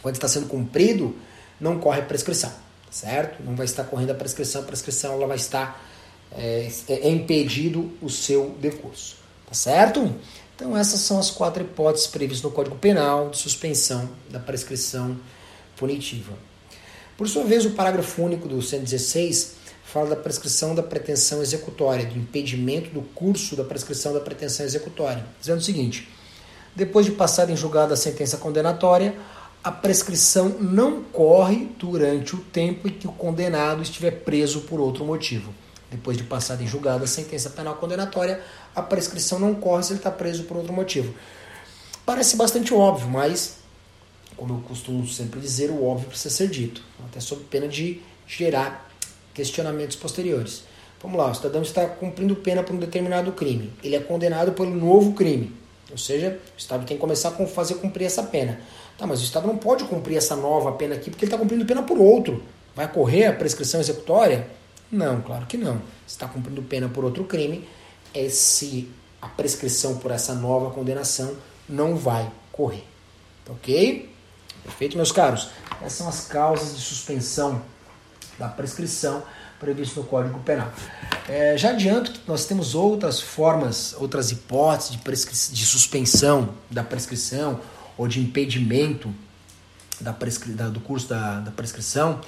quando 0.01 0.15
está 0.15 0.27
sendo 0.27 0.47
cumprido, 0.47 1.15
não 1.59 1.79
corre 1.79 2.01
prescrição, 2.03 2.51
certo? 2.89 3.41
Não 3.43 3.55
vai 3.55 3.65
estar 3.65 3.83
correndo 3.83 4.11
a 4.11 4.15
prescrição, 4.15 4.61
a 4.61 4.65
prescrição 4.65 5.13
ela 5.13 5.27
vai 5.27 5.37
estar 5.37 5.83
é, 6.31 6.69
é 6.87 7.09
impedido 7.09 7.91
o 8.01 8.09
seu 8.09 8.55
decurso, 8.59 9.17
tá 9.47 9.53
certo? 9.53 10.13
Então 10.55 10.77
essas 10.77 10.99
são 10.99 11.19
as 11.19 11.29
quatro 11.31 11.63
hipóteses 11.63 12.07
previstas 12.07 12.43
no 12.43 12.51
Código 12.51 12.75
Penal 12.75 13.29
de 13.29 13.37
suspensão 13.37 14.09
da 14.29 14.39
prescrição 14.39 15.17
punitiva. 15.75 16.33
Por 17.17 17.27
sua 17.27 17.43
vez, 17.43 17.65
o 17.65 17.71
parágrafo 17.71 18.23
único 18.23 18.47
do 18.47 18.61
116 18.61 19.60
fala 19.91 20.11
da 20.11 20.15
prescrição 20.15 20.73
da 20.73 20.81
pretensão 20.81 21.41
executória, 21.41 22.05
do 22.05 22.17
impedimento 22.17 22.89
do 22.91 23.01
curso 23.01 23.57
da 23.57 23.63
prescrição 23.63 24.13
da 24.13 24.21
pretensão 24.21 24.65
executória, 24.65 25.25
dizendo 25.39 25.59
o 25.59 25.63
seguinte: 25.63 26.07
depois 26.73 27.05
de 27.05 27.11
passada 27.11 27.51
em 27.51 27.57
julgado 27.57 27.93
a 27.93 27.97
sentença 27.97 28.37
condenatória, 28.37 29.15
a 29.61 29.71
prescrição 29.71 30.49
não 30.59 31.03
corre 31.03 31.69
durante 31.77 32.35
o 32.35 32.39
tempo 32.39 32.87
em 32.87 32.91
que 32.91 33.07
o 33.07 33.11
condenado 33.11 33.81
estiver 33.81 34.11
preso 34.11 34.61
por 34.61 34.79
outro 34.79 35.05
motivo. 35.05 35.53
Depois 35.91 36.15
de 36.15 36.23
passada 36.23 36.63
em 36.63 36.67
julgado 36.67 37.03
a 37.03 37.07
sentença 37.07 37.49
penal 37.49 37.75
condenatória, 37.75 38.41
a 38.73 38.81
prescrição 38.81 39.37
não 39.37 39.53
corre 39.53 39.83
se 39.83 39.91
ele 39.91 39.99
está 39.99 40.09
preso 40.09 40.45
por 40.45 40.55
outro 40.55 40.71
motivo. 40.71 41.13
Parece 42.05 42.37
bastante 42.37 42.73
óbvio, 42.73 43.09
mas, 43.09 43.57
como 44.37 44.53
eu 44.55 44.61
costumo 44.61 45.05
sempre 45.05 45.41
dizer, 45.41 45.69
o 45.69 45.83
óbvio 45.83 46.07
precisa 46.07 46.33
ser 46.33 46.47
dito, 46.47 46.81
até 47.05 47.19
sob 47.19 47.43
pena 47.43 47.67
de 47.67 48.01
gerar 48.25 48.90
questionamentos 49.33 49.95
posteriores. 49.95 50.63
Vamos 51.01 51.17
lá, 51.17 51.31
o 51.31 51.35
cidadão 51.35 51.61
está 51.61 51.87
cumprindo 51.87 52.35
pena 52.35 52.61
por 52.61 52.75
um 52.75 52.79
determinado 52.79 53.31
crime. 53.31 53.73
Ele 53.83 53.95
é 53.95 53.99
condenado 53.99 54.51
pelo 54.51 54.69
novo 54.69 55.13
crime. 55.13 55.55
Ou 55.89 55.97
seja, 55.97 56.39
o 56.55 56.57
Estado 56.57 56.85
tem 56.85 56.95
que 56.95 57.01
começar 57.01 57.29
a 57.29 57.47
fazer 57.47 57.75
cumprir 57.75 58.05
essa 58.05 58.23
pena. 58.23 58.59
Tá, 58.97 59.07
mas 59.07 59.19
o 59.19 59.23
Estado 59.23 59.47
não 59.47 59.57
pode 59.57 59.83
cumprir 59.85 60.17
essa 60.17 60.35
nova 60.35 60.71
pena 60.73 60.95
aqui 60.95 61.09
porque 61.09 61.25
ele 61.25 61.29
está 61.29 61.37
cumprindo 61.37 61.65
pena 61.65 61.81
por 61.81 61.97
outro. 61.97 62.43
Vai 62.75 62.87
correr 62.91 63.25
a 63.25 63.33
prescrição 63.33 63.79
executória? 63.79 64.47
Não, 64.91 65.21
claro 65.21 65.45
que 65.47 65.57
não. 65.57 65.77
Se 66.05 66.13
está 66.13 66.27
cumprindo 66.27 66.61
pena 66.61 66.87
por 66.87 67.03
outro 67.03 67.23
crime, 67.23 67.67
esse, 68.13 68.89
a 69.21 69.27
prescrição 69.27 69.97
por 69.97 70.11
essa 70.11 70.33
nova 70.35 70.69
condenação 70.69 71.35
não 71.67 71.95
vai 71.95 72.31
correr. 72.51 72.83
Ok? 73.49 74.09
Perfeito, 74.63 74.95
meus 74.95 75.11
caros? 75.11 75.49
Essas 75.81 75.93
são 75.93 76.07
as 76.07 76.27
causas 76.27 76.75
de 76.75 76.81
suspensão 76.81 77.61
da 78.41 78.47
prescrição 78.47 79.23
previsto 79.59 79.99
no 79.99 80.07
Código 80.07 80.39
Penal. 80.39 80.73
É, 81.29 81.55
já 81.55 81.69
adianto 81.69 82.11
que 82.11 82.19
nós 82.27 82.45
temos 82.45 82.73
outras 82.73 83.21
formas, 83.21 83.95
outras 83.99 84.31
hipóteses 84.31 84.97
de, 84.97 85.53
de 85.53 85.65
suspensão 85.65 86.49
da 86.69 86.83
prescrição 86.83 87.59
ou 87.95 88.07
de 88.07 88.19
impedimento 88.19 89.13
da 89.99 90.15
da, 90.47 90.67
do 90.67 90.79
curso 90.79 91.07
da, 91.07 91.41
da 91.41 91.51
prescrição 91.51 92.19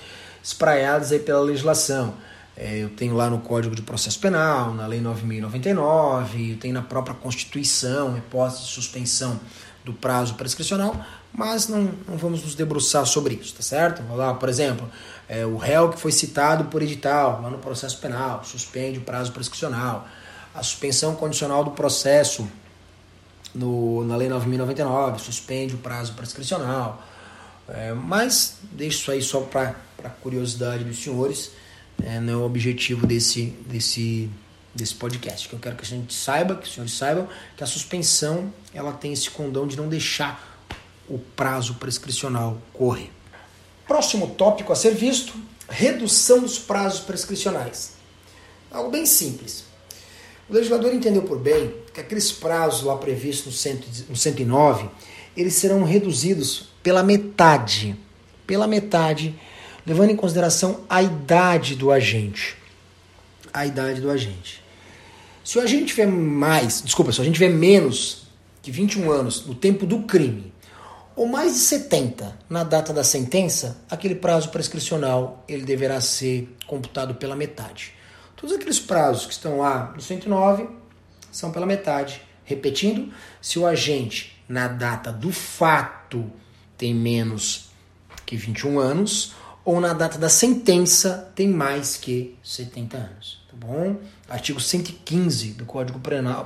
espraiadas 0.43 1.12
aí 1.12 1.17
pela 1.17 1.41
legislação. 1.41 2.13
É, 2.55 2.77
eu 2.77 2.89
tenho 2.89 3.15
lá 3.15 3.32
no 3.32 3.39
Código 3.39 3.75
de 3.75 3.82
Processo 3.82 4.20
Penal, 4.20 4.75
na 4.75 4.86
Lei 4.86 5.01
9.099, 5.01 6.51
eu 6.51 6.58
tenho 6.58 6.75
na 6.75 6.84
própria 6.84 7.15
Constituição 7.15 8.15
hipótese 8.15 8.62
de 8.62 8.67
suspensão 8.67 9.39
do 9.84 9.91
prazo 9.91 10.36
prescricional, 10.36 10.96
mas 11.34 11.67
não, 11.67 11.89
não 12.08 12.15
vamos 12.15 12.43
nos 12.43 12.53
debruçar 12.53 13.05
sobre 13.08 13.34
isso, 13.36 13.55
tá 13.55 13.63
certo? 13.63 14.03
Vamos 14.03 14.17
lá, 14.17 14.36
por 14.36 14.48
exemplo, 14.48 14.88
é, 15.27 15.46
o 15.46 15.58
réu 15.58 15.89
que 15.89 16.00
foi 16.00 16.12
citado 16.12 16.65
por 16.65 16.82
edital 16.82 17.42
no 17.42 17.58
processo 17.58 17.98
penal, 18.00 18.44
suspende 18.44 19.00
o 19.00 19.01
prazo 19.01 19.32
prescricional, 19.32 20.08
a 20.53 20.62
suspensão 20.62 21.15
condicional 21.15 21.63
do 21.63 21.72
processo 21.72 22.48
no, 23.53 24.03
na 24.03 24.15
Lei 24.15 24.30
9.099, 24.30 25.20
suspende 25.20 25.75
o 25.75 25.77
prazo 25.77 26.13
prescricional, 26.13 27.03
é, 27.68 27.94
mas 27.94 28.58
deixo 28.72 29.00
isso 29.00 29.12
aí 29.12 29.22
só 29.22 29.42
para 29.42 29.75
curiosidade 30.22 30.84
dos 30.84 31.01
senhores, 31.01 31.51
é, 32.03 32.20
não 32.20 32.34
é 32.34 32.38
o 32.38 32.46
objetivo 32.46 33.08
desse, 33.08 33.46
desse, 33.68 34.30
desse 34.74 34.96
podcast, 34.96 35.48
que 35.48 35.56
eu 35.56 35.60
quero 35.60 35.75
que 35.75 35.84
a 35.84 35.88
gente 35.88 36.13
saiba, 36.13 36.56
que 36.56 36.68
os 36.68 36.74
senhores 36.74 36.94
saibam, 36.94 37.27
que 37.56 37.63
a 37.63 37.68
suspensão 37.68 38.51
ela 38.74 38.92
tem 38.92 39.13
esse 39.13 39.30
condão 39.30 39.68
de 39.68 39.77
não 39.77 39.88
deixar 39.88 40.51
o 41.08 41.18
prazo 41.18 41.75
prescricional 41.75 42.58
correr. 42.74 43.12
Próximo 43.87 44.27
tópico 44.27 44.71
a 44.71 44.75
ser 44.75 44.93
visto: 44.93 45.33
redução 45.69 46.41
dos 46.41 46.59
prazos 46.59 47.01
prescricionais. 47.01 47.93
Algo 48.71 48.89
bem 48.89 49.05
simples. 49.05 49.65
O 50.49 50.53
legislador 50.53 50.93
entendeu 50.93 51.23
por 51.23 51.39
bem 51.39 51.73
que 51.93 52.01
aqueles 52.01 52.31
prazos 52.31 52.83
lá 52.83 52.97
previstos 52.97 53.65
no 54.09 54.15
109 54.15 54.89
eles 55.35 55.55
serão 55.55 55.83
reduzidos 55.83 56.69
pela 56.81 57.01
metade. 57.01 57.95
Pela 58.45 58.67
metade, 58.67 59.33
levando 59.85 60.11
em 60.11 60.15
consideração 60.15 60.81
a 60.89 61.01
idade 61.01 61.75
do 61.75 61.91
agente. 61.91 62.57
A 63.53 63.65
idade 63.65 64.01
do 64.01 64.11
agente. 64.11 64.61
Se 65.43 65.57
o 65.57 65.61
agente 65.61 65.85
tiver 65.85 66.07
mais, 66.07 66.81
desculpa, 66.81 67.11
se 67.11 67.19
o 67.19 67.21
agente 67.21 67.35
tiver 67.35 67.49
menos 67.49 68.23
que 68.61 68.69
21 68.69 69.11
anos 69.11 69.45
no 69.45 69.55
tempo 69.55 69.85
do 69.85 70.03
crime 70.03 70.52
ou 71.15 71.27
mais 71.27 71.53
de 71.53 71.60
70 71.60 72.38
na 72.50 72.63
data 72.63 72.91
da 72.91 73.03
sentença, 73.03 73.77
aquele 73.89 74.15
prazo 74.15 74.50
prescricional 74.50 75.43
ele 75.48 75.63
deverá 75.63 76.01
ser 76.01 76.55
computado 76.65 77.15
pela 77.15 77.36
metade. 77.36 77.93
Todos 78.36 78.55
aqueles 78.55 78.79
prazos 78.79 79.25
que 79.25 79.34
estão 79.34 79.60
lá 79.60 79.91
no 79.96 80.01
109 80.01 80.67
são 81.32 81.51
pela 81.51 81.65
metade. 81.65 82.22
Repetindo, 82.43 83.13
se 83.41 83.58
o 83.58 83.65
agente 83.65 84.43
na 84.50 84.67
data 84.67 85.12
do 85.12 85.32
fato 85.32 86.29
tem 86.77 86.93
menos 86.93 87.70
que 88.25 88.36
21 88.36 88.79
anos 88.79 89.34
ou 89.63 89.79
na 89.79 89.93
data 89.93 90.17
da 90.17 90.29
sentença 90.29 91.32
tem 91.36 91.48
mais 91.48 91.96
que 91.96 92.38
70 92.43 92.98
anos, 92.98 93.46
tá 93.50 93.55
bom? 93.55 93.98
Artigo 94.27 94.60
115 94.60 95.53
do 95.53 95.65
Código 95.65 96.00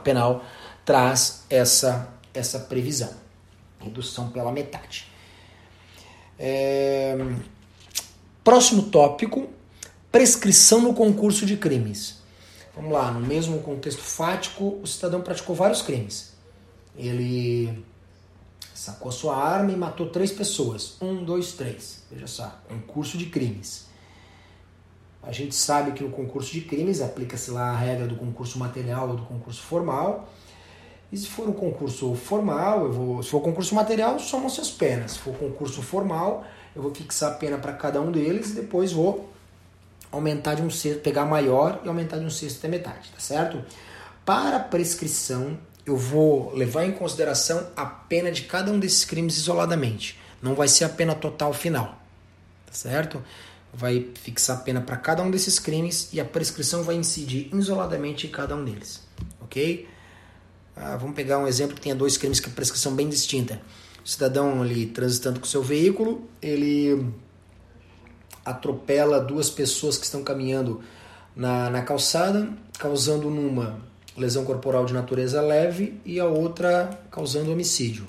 Penal, 0.03 0.45
traz 0.85 1.45
essa 1.49 2.13
essa 2.33 2.59
previsão 2.59 3.26
redução 3.87 4.29
pela 4.29 4.51
metade. 4.51 5.07
É... 6.39 7.17
Próximo 8.43 8.83
tópico: 8.83 9.49
prescrição 10.11 10.81
no 10.81 10.93
concurso 10.93 11.45
de 11.45 11.57
crimes. 11.57 12.17
Vamos 12.75 12.91
lá, 12.91 13.11
no 13.11 13.19
mesmo 13.19 13.59
contexto 13.61 14.03
fático, 14.03 14.79
o 14.83 14.87
cidadão 14.87 15.21
praticou 15.21 15.55
vários 15.55 15.81
crimes. 15.81 16.33
Ele 16.95 17.83
sacou 18.73 19.09
a 19.09 19.11
sua 19.11 19.35
arma 19.35 19.71
e 19.71 19.75
matou 19.75 20.09
três 20.09 20.31
pessoas. 20.31 20.95
Um, 21.01 21.23
dois, 21.23 21.53
três. 21.53 22.03
Veja 22.11 22.27
só, 22.27 22.61
concurso 22.69 23.17
de 23.17 23.25
crimes. 23.25 23.87
A 25.23 25.31
gente 25.31 25.55
sabe 25.55 25.91
que 25.91 26.03
no 26.03 26.09
concurso 26.09 26.53
de 26.53 26.61
crimes 26.61 27.01
aplica-se 27.01 27.51
lá 27.51 27.71
a 27.71 27.75
regra 27.75 28.07
do 28.07 28.15
concurso 28.15 28.57
material 28.59 29.09
ou 29.09 29.15
do 29.17 29.23
concurso 29.23 29.61
formal. 29.61 30.29
E 31.11 31.17
se 31.17 31.27
for 31.27 31.47
um 31.47 31.53
concurso 31.53 32.13
formal, 32.15 32.85
eu 32.85 32.91
vou, 32.91 33.23
se 33.23 33.29
for 33.29 33.39
concurso 33.41 33.73
material, 33.73 34.19
somam-se 34.19 34.59
as 34.59 34.69
penas. 34.69 35.13
Se 35.13 35.19
for 35.19 35.33
concurso 35.35 35.81
formal, 35.81 36.45
eu 36.75 36.81
vou 36.81 36.93
fixar 36.93 37.31
a 37.31 37.35
pena 37.35 37.57
para 37.57 37.73
cada 37.73 38.01
um 38.01 38.11
deles 38.11 38.51
e 38.51 38.53
depois 38.53 38.91
vou 38.91 39.29
aumentar 40.11 40.55
de 40.55 40.61
um 40.61 40.69
sexto, 40.69 41.01
pegar 41.01 41.25
maior 41.25 41.81
e 41.83 41.87
aumentar 41.87 42.17
de 42.17 42.25
um 42.25 42.29
sexto 42.29 42.59
até 42.59 42.67
metade, 42.67 43.09
tá 43.09 43.19
certo? 43.19 43.63
Para 44.25 44.59
prescrição, 44.59 45.57
eu 45.85 45.95
vou 45.95 46.53
levar 46.53 46.85
em 46.85 46.91
consideração 46.91 47.67
a 47.75 47.85
pena 47.85 48.31
de 48.31 48.43
cada 48.43 48.71
um 48.71 48.79
desses 48.79 49.05
crimes 49.05 49.37
isoladamente. 49.37 50.19
Não 50.41 50.53
vai 50.53 50.67
ser 50.67 50.83
a 50.83 50.89
pena 50.89 51.15
total 51.15 51.53
final, 51.53 51.97
tá 52.65 52.73
certo? 52.73 53.23
Vai 53.73 54.07
fixar 54.15 54.57
a 54.57 54.59
pena 54.59 54.81
para 54.81 54.97
cada 54.97 55.23
um 55.23 55.31
desses 55.31 55.59
crimes 55.59 56.09
e 56.11 56.19
a 56.19 56.25
prescrição 56.25 56.83
vai 56.83 56.95
incidir 56.95 57.49
isoladamente 57.53 58.27
em 58.27 58.29
cada 58.29 58.55
um 58.55 58.63
deles, 58.63 59.01
ok? 59.41 59.87
Ah, 60.79 60.95
vamos 60.95 61.15
pegar 61.15 61.39
um 61.39 61.47
exemplo 61.47 61.75
que 61.75 61.81
tenha 61.81 61.95
dois 61.95 62.17
crimes 62.17 62.39
com 62.39 62.51
prescrição 62.51 62.95
bem 62.95 63.09
distinta. 63.09 63.59
O 64.05 64.07
cidadão 64.07 64.61
ali 64.61 64.85
transitando 64.85 65.39
com 65.39 65.45
seu 65.45 65.63
veículo, 65.63 66.29
ele 66.41 67.11
atropela 68.45 69.19
duas 69.19 69.49
pessoas 69.49 69.97
que 69.97 70.05
estão 70.05 70.23
caminhando 70.23 70.81
na, 71.35 71.69
na 71.69 71.81
calçada, 71.81 72.47
causando 72.77 73.29
numa 73.29 73.81
lesão 74.15 74.45
corporal 74.45 74.85
de 74.85 74.93
natureza 74.93 75.41
leve 75.41 75.99
e 76.05 76.19
a 76.19 76.25
outra 76.25 76.99
causando 77.11 77.51
homicídio. 77.51 78.07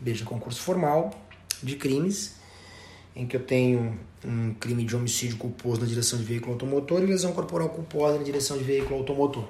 Veja, 0.00 0.24
concurso 0.24 0.60
formal 0.60 1.10
de 1.62 1.76
crimes, 1.76 2.34
em 3.14 3.26
que 3.26 3.36
eu 3.36 3.42
tenho 3.42 3.98
um 4.24 4.52
crime 4.54 4.84
de 4.84 4.94
homicídio 4.94 5.36
culposo 5.36 5.80
na 5.80 5.86
direção 5.86 6.18
de 6.18 6.24
veículo 6.24 6.52
automotor 6.52 7.02
e 7.02 7.06
lesão 7.06 7.32
corporal 7.32 7.68
culposa 7.70 8.18
na 8.18 8.24
direção 8.24 8.58
de 8.58 8.64
veículo 8.64 8.96
automotor. 8.96 9.48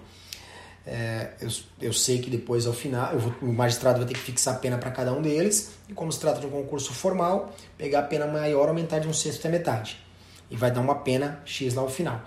É, 0.87 1.33
eu, 1.41 1.49
eu, 1.81 1.93
sei 1.93 2.21
que 2.21 2.31
depois, 2.31 2.67
ao 2.67 2.73
final, 2.73 3.17
vou, 3.19 3.35
o 3.43 3.53
magistrado 3.53 3.99
vai 3.99 4.09
ter 4.09 4.15
que 4.15 4.21
fixar 4.21 4.55
a 4.55 4.59
pena 4.59 4.79
para 4.79 4.91
cada 4.91 5.13
um 5.13 5.21
deles, 5.21 5.73
e 5.89 5.93
como 5.93 6.11
se 6.11 6.19
trata 6.19 6.41
de 6.41 6.47
um 6.47 6.51
concurso 6.51 6.93
formal, 6.93 7.55
pegar 7.77 8.01
a 8.01 8.03
pena 8.03 8.27
maior, 8.27 8.69
aumentar 8.69 8.99
de 8.99 9.07
um 9.07 9.13
sexto 9.13 9.41
até 9.41 9.49
metade. 9.51 9.99
E 10.51 10.57
vai 10.57 10.71
dar 10.71 10.81
uma 10.81 10.97
pena 10.97 11.41
X 11.45 11.75
lá 11.75 11.83
ao 11.83 11.89
final. 11.89 12.23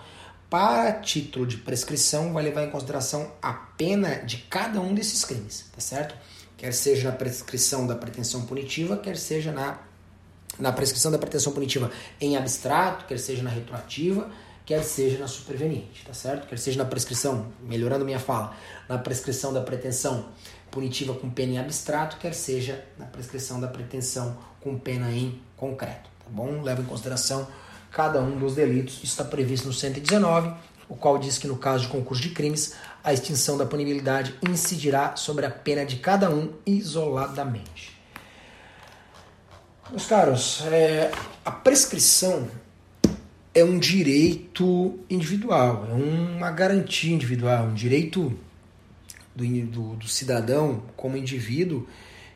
Para 0.50 0.94
título 0.94 1.48
de 1.48 1.58
prescrição, 1.58 2.32
vai 2.32 2.44
levar 2.44 2.64
em 2.64 2.70
consideração 2.70 3.32
a 3.42 3.54
pena 3.54 4.18
de 4.18 4.38
cada 4.38 4.80
um 4.80 4.94
desses 4.94 5.26
crimes, 5.26 5.66
tá 5.74 5.82
certo? 5.82 6.16
Quer 6.56 6.74
seja 6.74 7.10
na 7.10 7.16
prescrição 7.16 7.88
da 7.88 7.96
pretensão 7.96 8.46
punitiva, 8.46 8.96
quer 8.96 9.18
seja 9.18 9.52
na, 9.52 9.80
na 10.60 10.72
prescrição 10.72 11.12
da 11.12 11.18
pretensão 11.18 11.52
punitiva 11.54 11.92
em 12.22 12.38
abstrato, 12.38 13.06
quer 13.06 13.18
seja 13.18 13.42
na 13.42 13.50
retroativa, 13.50 14.30
quer 14.66 14.84
seja 14.84 15.18
na 15.18 15.28
superveniente, 15.28 16.06
tá 16.06 16.14
certo? 16.14 16.48
Quer 16.48 16.58
seja 16.58 16.78
na 16.78 16.90
prescrição, 16.90 17.48
melhorando 17.62 18.06
minha 18.06 18.20
fala, 18.20 18.56
na 18.88 18.98
prescrição 18.98 19.54
da 19.54 19.62
pretensão 19.62 20.26
punitiva 20.72 21.14
com 21.14 21.30
pena 21.30 21.54
em 21.54 21.58
abstrato, 21.60 22.18
quer 22.18 22.34
seja 22.34 22.84
na 22.98 23.06
prescrição 23.06 23.60
da 23.60 23.68
pretensão 23.68 24.38
com 24.62 24.78
pena 24.78 25.12
em 25.12 25.40
concreto, 25.58 26.10
tá 26.20 26.30
bom? 26.30 26.62
Leva 26.62 26.82
em 26.82 26.86
consideração 26.86 27.48
cada 27.92 28.20
um 28.22 28.38
dos 28.38 28.56
delitos. 28.56 28.96
Isso 28.96 29.06
está 29.06 29.24
previsto 29.24 29.68
no 29.68 29.74
119, 29.74 30.52
o 30.90 30.96
qual 30.96 31.18
diz 31.18 31.38
que 31.38 31.48
no 31.48 31.58
caso 31.58 31.86
de 31.86 31.90
concurso 31.90 32.24
de 32.24 32.30
crimes, 32.30 32.76
a 33.04 33.14
extinção 33.14 33.58
da 33.58 33.66
punibilidade 33.66 34.36
incidirá 34.48 35.16
sobre 35.16 35.46
a 35.46 35.52
pena 35.52 35.86
de 35.86 35.98
cada 35.98 36.30
um 36.30 36.54
isoladamente. 36.66 37.94
Meus 39.90 40.06
caros, 40.08 40.64
é, 40.72 41.12
a 41.46 41.52
prescrição 41.52 42.48
é 43.54 43.64
um 43.64 43.78
direito 43.78 45.00
individual, 45.10 45.88
é 45.90 45.94
uma 45.94 46.50
garantia 46.52 47.14
individual, 47.14 47.66
um 47.66 47.74
direito 47.74 48.34
do, 49.36 49.46
do, 49.66 49.96
do 49.96 50.08
cidadão 50.08 50.84
como 50.96 51.18
indivíduo 51.18 51.88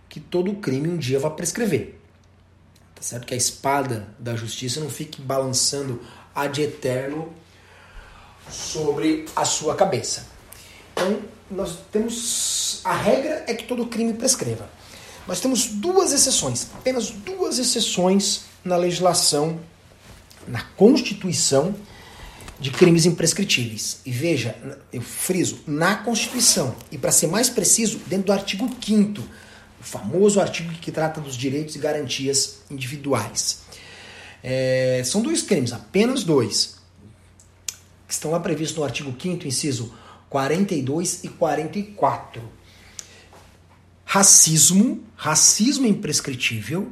que 0.08 0.20
todo 0.20 0.54
crime 0.56 0.88
um 0.88 0.98
dia 0.98 1.20
vai 1.20 1.32
prescrever. 1.32 2.00
Tá 2.96 3.02
certo? 3.02 3.26
Que 3.26 3.34
a 3.34 3.38
espada 3.38 4.08
da 4.18 4.36
justiça 4.36 4.80
não 4.80 4.90
fique 4.90 5.22
balançando 5.22 6.02
ad 6.34 6.62
eterno 6.62 7.34
sobre 8.50 9.26
a 9.36 9.46
sua 9.46 9.76
cabeça. 9.76 10.28
Então, 10.94 11.20
nós 11.50 11.78
temos. 11.92 12.82
A 12.84 12.96
regra 12.96 13.44
é 13.48 13.54
que 13.54 13.66
todo 13.66 13.86
crime 13.88 14.14
prescreva. 14.14 14.70
Nós 15.28 15.40
temos 15.40 15.68
duas 15.68 16.14
exceções, 16.14 16.68
apenas 16.74 17.10
duas 17.10 17.60
exceções 17.60 18.46
na 18.64 18.78
legislação 18.78 19.60
na 20.48 20.62
Constituição 20.62 21.76
de 22.60 22.72
crimes 22.72 23.06
imprescritíveis. 23.06 24.02
E 24.06 24.12
veja, 24.12 24.56
eu 24.92 25.02
friso, 25.02 25.60
na 25.68 25.96
Constituição. 25.98 26.76
E 26.92 26.98
para 26.98 27.12
ser 27.12 27.28
mais 27.28 27.50
preciso, 27.50 28.00
dentro 28.08 28.28
do 28.28 28.34
artigo 28.34 28.70
5 28.84 29.22
o 29.80 29.84
famoso 29.84 30.42
artigo 30.42 30.74
que 30.74 30.92
trata 30.92 31.22
dos 31.22 31.36
direitos 31.36 31.76
e 31.76 31.80
garantias 31.80 32.62
individuais. 32.70 33.62
É, 34.44 35.02
são 35.06 35.22
dois 35.22 35.42
crimes, 35.44 35.72
apenas 35.72 36.24
dois, 36.24 36.78
que 38.08 38.14
estão 38.14 38.32
lá 38.32 38.40
previstos 38.40 38.78
no 38.78 38.84
artigo 38.84 39.14
5 39.20 39.48
inciso 39.48 39.94
42 40.30 41.24
e 41.24 41.30
44. 41.30 42.42
Racismo, 44.04 45.04
racismo 45.16 45.86
imprescritível 45.86 46.92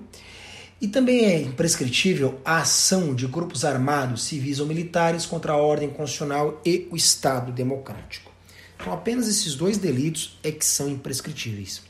e 0.82 0.88
também 0.88 1.26
é 1.26 1.42
imprescritível 1.42 2.40
a 2.44 2.58
ação 2.58 3.16
de 3.16 3.26
grupos 3.28 3.64
armados, 3.64 4.24
civis 4.24 4.60
ou 4.60 4.68
militares 4.68 5.26
contra 5.26 5.54
a 5.54 5.58
ordem 5.58 5.90
constitucional 5.90 6.62
e 6.66 6.88
o 6.92 6.96
Estado 6.96 7.52
democrático. 7.52 8.32
Então, 8.76 8.92
apenas 8.92 9.28
esses 9.28 9.56
dois 9.56 9.78
delitos 9.78 10.38
é 10.44 10.52
que 10.52 10.66
são 10.66 10.90
imprescritíveis. 10.90 11.82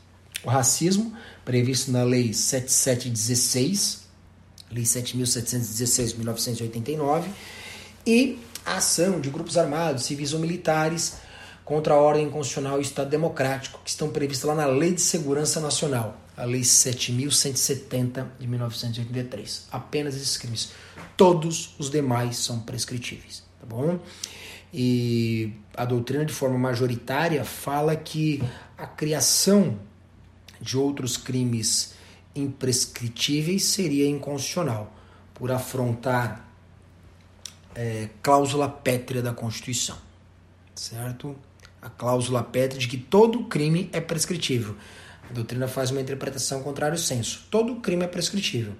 O 0.44 0.50
racismo, 0.50 1.14
previsto 1.44 1.92
na 1.92 2.04
Lei 2.04 2.32
7716, 2.32 4.06
Lei 4.72 4.84
7.716 4.84 6.08
de 6.10 6.16
1989, 6.18 7.30
e 8.06 8.40
a 8.64 8.78
ação 8.78 9.20
de 9.20 9.30
grupos 9.30 9.58
armados, 9.58 10.06
civis 10.06 10.34
ou 10.34 10.40
militares 10.40 11.16
contra 11.64 11.96
a 11.96 11.98
ordem 11.98 12.30
constitucional 12.30 12.78
e 12.78 12.80
o 12.80 12.82
Estado 12.82 13.10
democrático, 13.10 13.82
que 13.84 13.90
estão 13.90 14.10
previstas 14.10 14.48
lá 14.48 14.54
na 14.54 14.68
Lei 14.68 14.94
de 14.94 15.02
Segurança 15.02 15.60
Nacional, 15.60 16.16
a 16.38 16.44
Lei 16.44 16.62
7.170 16.62 18.28
de 18.40 18.48
1983. 18.48 19.68
Apenas 19.72 20.16
esses 20.16 20.38
crimes. 20.38 20.72
Todos 21.16 21.76
os 21.80 21.90
demais 21.90 22.38
são 22.38 22.60
prescritíveis, 22.60 23.44
tá 23.60 23.66
bom? 23.66 24.00
E 24.74 25.54
a 25.76 25.86
doutrina, 25.86 26.26
de 26.26 26.34
forma 26.34 26.58
majoritária, 26.58 27.46
fala 27.46 27.96
que 27.96 28.44
a 28.78 28.86
criação 28.86 29.80
de 30.60 30.78
outros 30.78 31.16
crimes 31.16 31.94
imprescritíveis 32.36 33.64
seria 33.64 34.08
inconstitucional, 34.10 34.94
por 35.34 35.52
afrontar 35.52 36.50
é, 37.74 38.10
cláusula 38.22 38.68
pétrea 38.68 39.22
da 39.22 39.34
Constituição, 39.34 39.98
certo? 40.74 41.36
A 41.82 41.90
cláusula 41.90 42.44
pétrea 42.44 42.80
de 42.80 42.88
que 42.88 42.98
todo 42.98 43.46
crime 43.46 43.90
é 43.94 44.02
prescritível. 44.02 44.76
A 45.30 45.34
doutrina 45.34 45.68
faz 45.68 45.92
uma 45.92 46.02
interpretação 46.02 46.62
contrária 46.62 46.96
ao 46.96 47.00
senso. 47.00 47.48
Todo 47.50 47.76
crime 47.78 48.04
é 48.04 48.08
prescritível. 48.08 48.74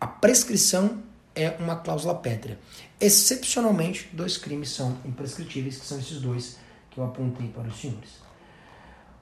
A 0.00 0.06
prescrição 0.06 1.02
é 1.34 1.50
uma 1.58 1.76
cláusula 1.76 2.14
pétrea. 2.14 2.58
Excepcionalmente, 3.00 4.08
dois 4.12 4.36
crimes 4.36 4.70
são 4.70 4.98
imprescritíveis, 5.04 5.78
que 5.78 5.86
são 5.86 5.98
esses 5.98 6.20
dois 6.20 6.58
que 6.90 6.98
eu 6.98 7.04
apontei 7.04 7.48
para 7.48 7.68
os 7.68 7.78
senhores. 7.78 8.10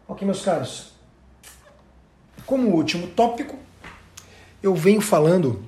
Ok, 0.06 0.24
meus 0.24 0.42
caros. 0.42 0.92
Como 2.46 2.68
último 2.68 3.08
tópico, 3.08 3.58
eu 4.62 4.74
venho 4.74 5.00
falando 5.00 5.64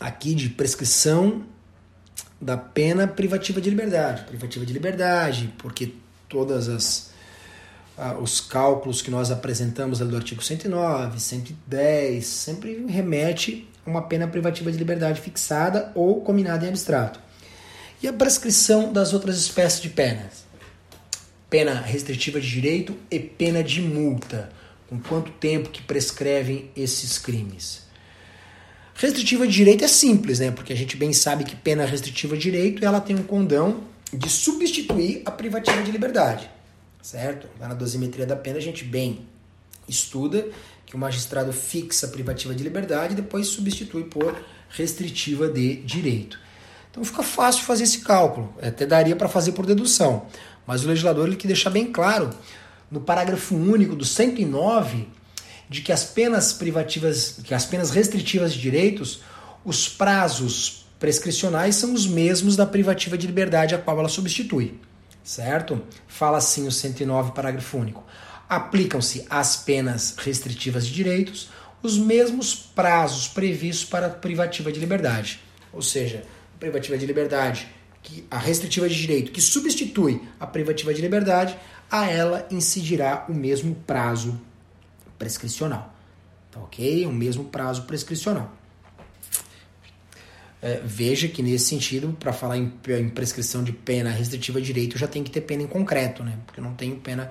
aqui 0.00 0.34
de 0.34 0.48
prescrição 0.48 1.44
da 2.40 2.56
pena 2.56 3.06
privativa 3.06 3.60
de 3.60 3.70
liberdade. 3.70 4.24
Privativa 4.24 4.64
de 4.64 4.72
liberdade, 4.72 5.52
porque 5.58 5.94
todas 6.28 6.68
as 6.68 7.13
ah, 7.96 8.16
os 8.20 8.40
cálculos 8.40 9.00
que 9.00 9.10
nós 9.10 9.30
apresentamos 9.30 10.00
ali 10.00 10.10
do 10.10 10.16
artigo 10.16 10.42
109, 10.42 11.20
110, 11.20 12.26
sempre 12.26 12.86
remete 12.88 13.68
a 13.86 13.90
uma 13.90 14.02
pena 14.02 14.26
privativa 14.26 14.70
de 14.70 14.78
liberdade 14.78 15.20
fixada 15.20 15.92
ou 15.94 16.20
combinada 16.20 16.66
em 16.66 16.68
abstrato. 16.68 17.20
E 18.02 18.08
a 18.08 18.12
prescrição 18.12 18.92
das 18.92 19.12
outras 19.12 19.38
espécies 19.38 19.80
de 19.80 19.90
penas? 19.90 20.44
Pena 21.48 21.80
restritiva 21.80 22.40
de 22.40 22.50
direito 22.50 22.96
e 23.10 23.18
pena 23.18 23.62
de 23.62 23.80
multa. 23.80 24.50
Com 24.88 24.98
quanto 24.98 25.30
tempo 25.32 25.70
que 25.70 25.82
prescrevem 25.82 26.70
esses 26.76 27.16
crimes? 27.18 27.84
Restritiva 28.94 29.46
de 29.46 29.52
direito 29.52 29.84
é 29.84 29.88
simples, 29.88 30.40
né? 30.40 30.50
Porque 30.50 30.72
a 30.72 30.76
gente 30.76 30.96
bem 30.96 31.12
sabe 31.12 31.44
que 31.44 31.56
pena 31.56 31.84
restritiva 31.86 32.36
de 32.36 32.42
direito 32.42 32.84
ela 32.84 33.00
tem 33.00 33.16
um 33.16 33.22
condão 33.22 33.84
de 34.12 34.28
substituir 34.28 35.22
a 35.24 35.30
privativa 35.30 35.82
de 35.82 35.90
liberdade 35.90 36.53
certo? 37.04 37.46
Lá 37.60 37.68
na 37.68 37.74
dosimetria 37.74 38.24
da 38.24 38.34
pena 38.34 38.56
a 38.56 38.62
gente 38.62 38.82
bem 38.82 39.26
estuda 39.86 40.48
que 40.86 40.96
o 40.96 40.98
magistrado 40.98 41.52
fixa 41.52 42.06
a 42.06 42.08
privativa 42.08 42.54
de 42.54 42.64
liberdade 42.64 43.12
e 43.12 43.16
depois 43.16 43.46
substitui 43.48 44.04
por 44.04 44.34
restritiva 44.70 45.46
de 45.48 45.76
direito. 45.82 46.40
Então 46.90 47.04
fica 47.04 47.22
fácil 47.22 47.62
fazer 47.64 47.84
esse 47.84 47.98
cálculo, 47.98 48.54
até 48.60 48.86
daria 48.86 49.14
para 49.14 49.28
fazer 49.28 49.52
por 49.52 49.66
dedução, 49.66 50.26
mas 50.66 50.82
o 50.82 50.88
legislador 50.88 51.26
ele 51.26 51.36
que 51.36 51.46
deixar 51.46 51.68
bem 51.68 51.92
claro 51.92 52.30
no 52.90 53.02
parágrafo 53.02 53.54
único 53.54 53.94
do 53.94 54.04
109 54.04 55.06
de 55.68 55.82
que 55.82 55.92
as 55.92 56.04
penas 56.04 56.54
privativas, 56.54 57.38
que 57.44 57.52
as 57.52 57.66
penas 57.66 57.90
restritivas 57.90 58.54
de 58.54 58.60
direitos, 58.60 59.20
os 59.62 59.88
prazos 59.88 60.86
prescricionais 60.98 61.74
são 61.74 61.92
os 61.92 62.06
mesmos 62.06 62.56
da 62.56 62.64
privativa 62.64 63.18
de 63.18 63.26
liberdade 63.26 63.74
a 63.74 63.78
qual 63.78 63.98
ela 63.98 64.08
substitui 64.08 64.80
certo? 65.24 65.82
Fala 66.06 66.38
assim 66.38 66.68
o 66.68 66.70
109, 66.70 67.32
parágrafo 67.32 67.78
único. 67.78 68.04
Aplicam-se 68.48 69.26
às 69.30 69.56
penas 69.56 70.14
restritivas 70.18 70.86
de 70.86 70.92
direitos 70.92 71.48
os 71.82 71.98
mesmos 71.98 72.54
prazos 72.54 73.26
previstos 73.26 73.88
para 73.88 74.06
a 74.06 74.10
privativa 74.10 74.70
de 74.70 74.78
liberdade. 74.78 75.40
Ou 75.72 75.82
seja, 75.82 76.24
a 76.54 76.58
privativa 76.58 76.96
de 76.96 77.04
liberdade, 77.04 77.68
que 78.02 78.26
a 78.30 78.38
restritiva 78.38 78.88
de 78.88 78.94
direito 78.94 79.32
que 79.32 79.40
substitui 79.40 80.22
a 80.38 80.46
privativa 80.46 80.94
de 80.94 81.00
liberdade, 81.02 81.58
a 81.90 82.06
ela 82.06 82.46
incidirá 82.50 83.24
o 83.28 83.34
mesmo 83.34 83.74
prazo 83.86 84.40
prescricional. 85.18 85.94
Tá 86.50 86.60
ok? 86.60 87.06
O 87.06 87.12
mesmo 87.12 87.44
prazo 87.44 87.82
prescricional. 87.82 88.52
É, 90.64 90.80
veja 90.82 91.28
que 91.28 91.42
nesse 91.42 91.66
sentido, 91.66 92.16
para 92.18 92.32
falar 92.32 92.56
em, 92.56 92.72
em, 92.88 93.10
prescrição 93.10 93.62
de 93.62 93.70
pena 93.70 94.08
restritiva 94.08 94.58
de 94.58 94.66
direito, 94.66 94.96
já 94.96 95.06
tem 95.06 95.22
que 95.22 95.30
ter 95.30 95.42
pena 95.42 95.62
em 95.62 95.66
concreto, 95.66 96.24
né? 96.24 96.38
Porque 96.46 96.58
não 96.58 96.72
tenho 96.72 96.96
pena 96.96 97.30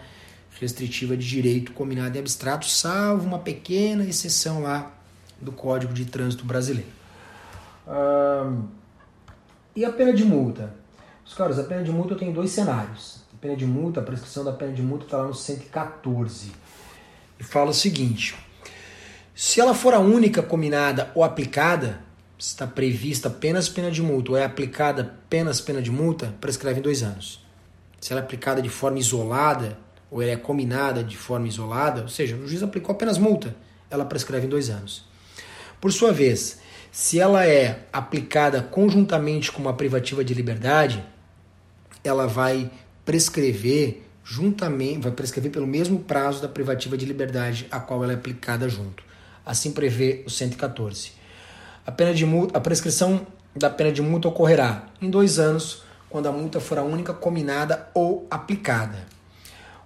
restritiva 0.61 1.17
de 1.17 1.27
direito 1.27 1.71
combinado 1.71 2.15
e 2.15 2.19
abstrato, 2.19 2.67
salvo 2.67 3.25
uma 3.25 3.39
pequena 3.39 4.05
exceção 4.05 4.61
lá 4.61 4.95
do 5.41 5.51
Código 5.51 5.91
de 5.95 6.05
Trânsito 6.05 6.45
Brasileiro. 6.45 6.87
e 9.75 9.83
a 9.83 9.91
pena 9.91 10.13
de 10.13 10.23
multa? 10.23 10.75
Os 11.25 11.33
caras, 11.33 11.57
a 11.57 11.63
pena 11.63 11.81
de 11.81 11.89
multa 11.89 12.13
tenho 12.13 12.33
dois 12.33 12.51
cenários. 12.51 13.23
A 13.33 13.37
pena 13.41 13.55
de 13.55 13.65
multa, 13.65 13.99
a 13.99 14.03
prescrição 14.03 14.43
da 14.43 14.51
pena 14.51 14.73
de 14.73 14.83
multa 14.83 15.05
está 15.05 15.17
lá 15.17 15.25
no 15.25 15.33
114. 15.33 16.51
E 17.39 17.43
fala 17.43 17.71
o 17.71 17.73
seguinte: 17.73 18.35
se 19.33 19.59
ela 19.59 19.73
for 19.73 19.95
a 19.95 19.99
única 19.99 20.43
combinada 20.43 21.11
ou 21.15 21.23
aplicada, 21.23 22.12
está 22.47 22.67
prevista 22.67 23.29
apenas 23.29 23.69
pena 23.69 23.89
de 23.89 24.01
multa 24.01 24.31
ou 24.31 24.37
é 24.37 24.43
aplicada 24.43 25.01
apenas 25.01 25.61
pena 25.61 25.81
de 25.81 25.89
multa, 25.89 26.35
prescreve 26.41 26.79
em 26.79 26.83
dois 26.83 27.01
anos. 27.01 27.41
Se 28.01 28.11
ela 28.11 28.19
é 28.19 28.23
aplicada 28.23 28.61
de 28.61 28.67
forma 28.67 28.99
isolada 28.99 29.77
ou 30.11 30.21
ela 30.21 30.31
é 30.31 30.35
combinada 30.35 31.01
de 31.03 31.15
forma 31.15 31.47
isolada, 31.47 32.01
ou 32.01 32.09
seja, 32.09 32.35
o 32.35 32.45
juiz 32.45 32.61
aplicou 32.61 32.93
apenas 32.93 33.17
multa, 33.17 33.55
ela 33.89 34.03
prescreve 34.03 34.45
em 34.45 34.49
dois 34.49 34.69
anos. 34.69 35.05
Por 35.79 35.93
sua 35.93 36.11
vez, 36.11 36.59
se 36.91 37.17
ela 37.17 37.47
é 37.47 37.87
aplicada 37.93 38.61
conjuntamente 38.61 39.49
com 39.49 39.61
uma 39.61 39.73
privativa 39.73 40.21
de 40.21 40.33
liberdade, 40.33 41.03
ela 42.03 42.27
vai 42.27 42.69
prescrever 43.05 44.03
juntamente, 44.21 44.99
vai 44.99 45.13
prescrever 45.13 45.49
pelo 45.49 45.65
mesmo 45.65 45.99
prazo 45.99 46.41
da 46.41 46.49
privativa 46.49 46.97
de 46.97 47.05
liberdade 47.05 47.67
a 47.71 47.79
qual 47.79 48.03
ela 48.03 48.11
é 48.11 48.15
aplicada 48.15 48.67
junto. 48.67 49.01
Assim 49.45 49.71
prevê 49.71 50.23
o 50.25 50.29
114. 50.29 51.22
A 51.85 51.91
pena 51.91 52.13
de 52.13 52.25
multa, 52.25 52.57
a 52.57 52.61
prescrição 52.61 53.27
da 53.55 53.69
pena 53.69 53.91
de 53.91 54.01
multa 54.01 54.29
ocorrerá 54.29 54.85
em 55.01 55.09
dois 55.09 55.37
anos, 55.37 55.83
quando 56.09 56.27
a 56.27 56.31
multa 56.31 56.59
for 56.59 56.77
a 56.77 56.83
única 56.83 57.13
combinada 57.13 57.89
ou 57.93 58.25
aplicada, 58.31 59.05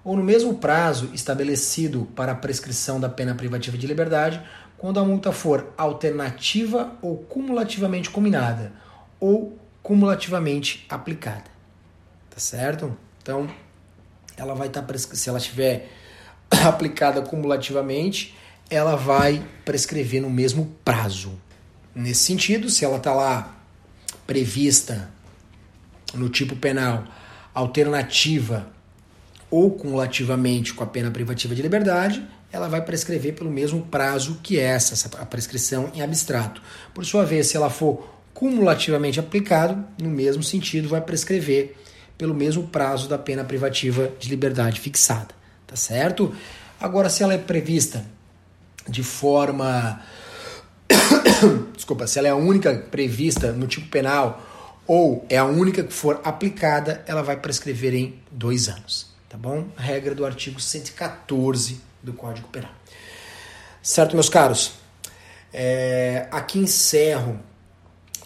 ou 0.04 0.16
no 0.16 0.24
mesmo 0.24 0.56
prazo 0.56 1.10
estabelecido 1.14 2.08
para 2.16 2.34
a 2.34 2.36
prescrição 2.36 3.00
da 3.00 3.10
pena 3.10 3.34
privativa 3.34 3.78
de 3.78 3.88
liberdade, 3.88 4.42
quando 4.78 5.00
a 5.00 5.04
multa 5.04 5.32
for 5.32 5.74
alternativa 5.76 6.92
ou 7.02 7.18
cumulativamente 7.18 8.10
combinada, 8.10 8.72
ou 9.20 9.58
cumulativamente 9.82 10.86
aplicada. 10.90 11.46
Tá 12.30 12.40
certo? 12.40 12.96
Então, 13.22 13.50
ela 14.38 14.54
vai 14.54 14.68
estar 14.68 14.84
tá 14.84 14.98
se 14.98 15.28
ela 15.28 15.40
estiver 15.40 15.90
aplicada 16.64 17.22
cumulativamente, 17.22 18.38
ela 18.70 18.96
vai 18.96 19.44
prescrever 19.66 20.22
no 20.22 20.30
mesmo 20.30 20.76
prazo. 20.86 21.47
Nesse 21.98 22.26
sentido, 22.26 22.70
se 22.70 22.86
ela 22.86 22.98
está 22.98 23.12
lá 23.12 23.58
prevista 24.28 25.10
no 26.14 26.30
tipo 26.30 26.56
penal 26.56 27.04
alternativa 27.56 28.68
ou 29.50 29.72
cumulativamente 29.72 30.76
com 30.76 30.84
a 30.84 30.88
pena 30.88 31.10
privativa 31.10 31.56
de 31.56 31.62
liberdade, 31.64 32.24
ela 32.52 32.68
vai 32.70 32.86
prescrever 32.86 33.34
pelo 33.34 33.50
mesmo 33.50 33.82
prazo 33.82 34.40
que 34.44 34.60
essa, 34.60 35.10
a 35.18 35.26
prescrição 35.26 35.90
em 35.96 36.04
abstrato. 36.04 36.62
Por 36.94 37.04
sua 37.04 37.26
vez, 37.26 37.48
se 37.48 37.58
ela 37.58 37.72
for 37.72 38.08
cumulativamente 38.32 39.20
aplicado, 39.20 39.84
no 40.00 40.10
mesmo 40.12 40.44
sentido, 40.44 40.88
vai 40.88 41.02
prescrever 41.02 41.76
pelo 42.16 42.36
mesmo 42.36 42.68
prazo 42.68 43.10
da 43.10 43.18
pena 43.18 43.44
privativa 43.44 44.12
de 44.20 44.30
liberdade 44.30 44.80
fixada, 44.80 45.34
tá 45.66 45.76
certo? 45.76 46.32
Agora, 46.80 47.10
se 47.10 47.24
ela 47.24 47.34
é 47.34 47.40
prevista 47.40 48.06
de 48.88 49.02
forma 49.02 50.00
desculpa, 51.76 52.08
se 52.08 52.20
ela 52.20 52.28
é 52.28 52.32
a 52.32 52.36
única 52.36 52.74
prevista 52.76 53.52
no 53.52 53.68
tipo 53.68 53.88
penal 53.90 54.42
ou 54.86 55.26
é 55.30 55.38
a 55.38 55.46
única 55.46 55.84
que 55.84 55.94
for 55.94 56.22
aplicada, 56.24 57.04
ela 57.08 57.22
vai 57.22 57.38
prescrever 57.38 57.94
em 57.94 58.20
dois 58.32 58.70
anos, 58.70 59.14
tá 59.28 59.38
bom? 59.38 59.68
Regra 59.76 60.16
do 60.16 60.26
artigo 60.26 60.60
114 60.60 61.82
do 62.02 62.14
Código 62.14 62.48
Penal. 62.48 62.72
Certo, 63.82 64.14
meus 64.14 64.30
caros? 64.30 64.74
É, 65.54 66.28
aqui 66.32 66.60
encerro 66.60 67.40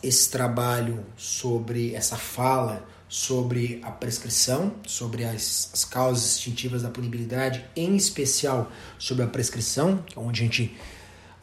esse 0.03 0.29
trabalho 0.29 1.05
sobre 1.15 1.93
essa 1.95 2.17
fala 2.17 2.87
sobre 3.11 3.81
a 3.83 3.91
prescrição, 3.91 4.73
sobre 4.87 5.25
as, 5.25 5.69
as 5.73 5.83
causas 5.83 6.37
extintivas 6.37 6.81
da 6.81 6.89
punibilidade, 6.89 7.65
em 7.75 7.93
especial 7.97 8.71
sobre 8.97 9.25
a 9.25 9.27
prescrição, 9.27 10.01
é 10.15 10.17
onde 10.17 10.39
a 10.39 10.45
gente 10.45 10.77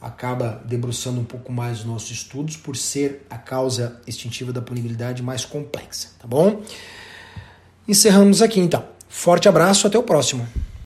acaba 0.01 0.63
debruçando 0.65 1.21
um 1.21 1.25
pouco 1.25 1.53
mais 1.53 1.81
os 1.81 1.85
nossos 1.85 2.11
estudos 2.11 2.57
por 2.57 2.77
ser 2.77 3.27
a 3.29 3.37
causa 3.37 4.01
extintiva 4.07 4.53
da 4.53 4.63
punibilidade 4.63 5.23
mais 5.23 5.45
complexa, 5.45 6.11
tá 6.19 6.27
bom? 6.27 6.63
Encerramos 7.87 8.43
aqui 8.43 8.61
então. 8.61 8.85
Forte 9.09 9.49
abraço, 9.49 9.87
até 9.87 9.99
o 9.99 10.03
próximo. 10.03 10.47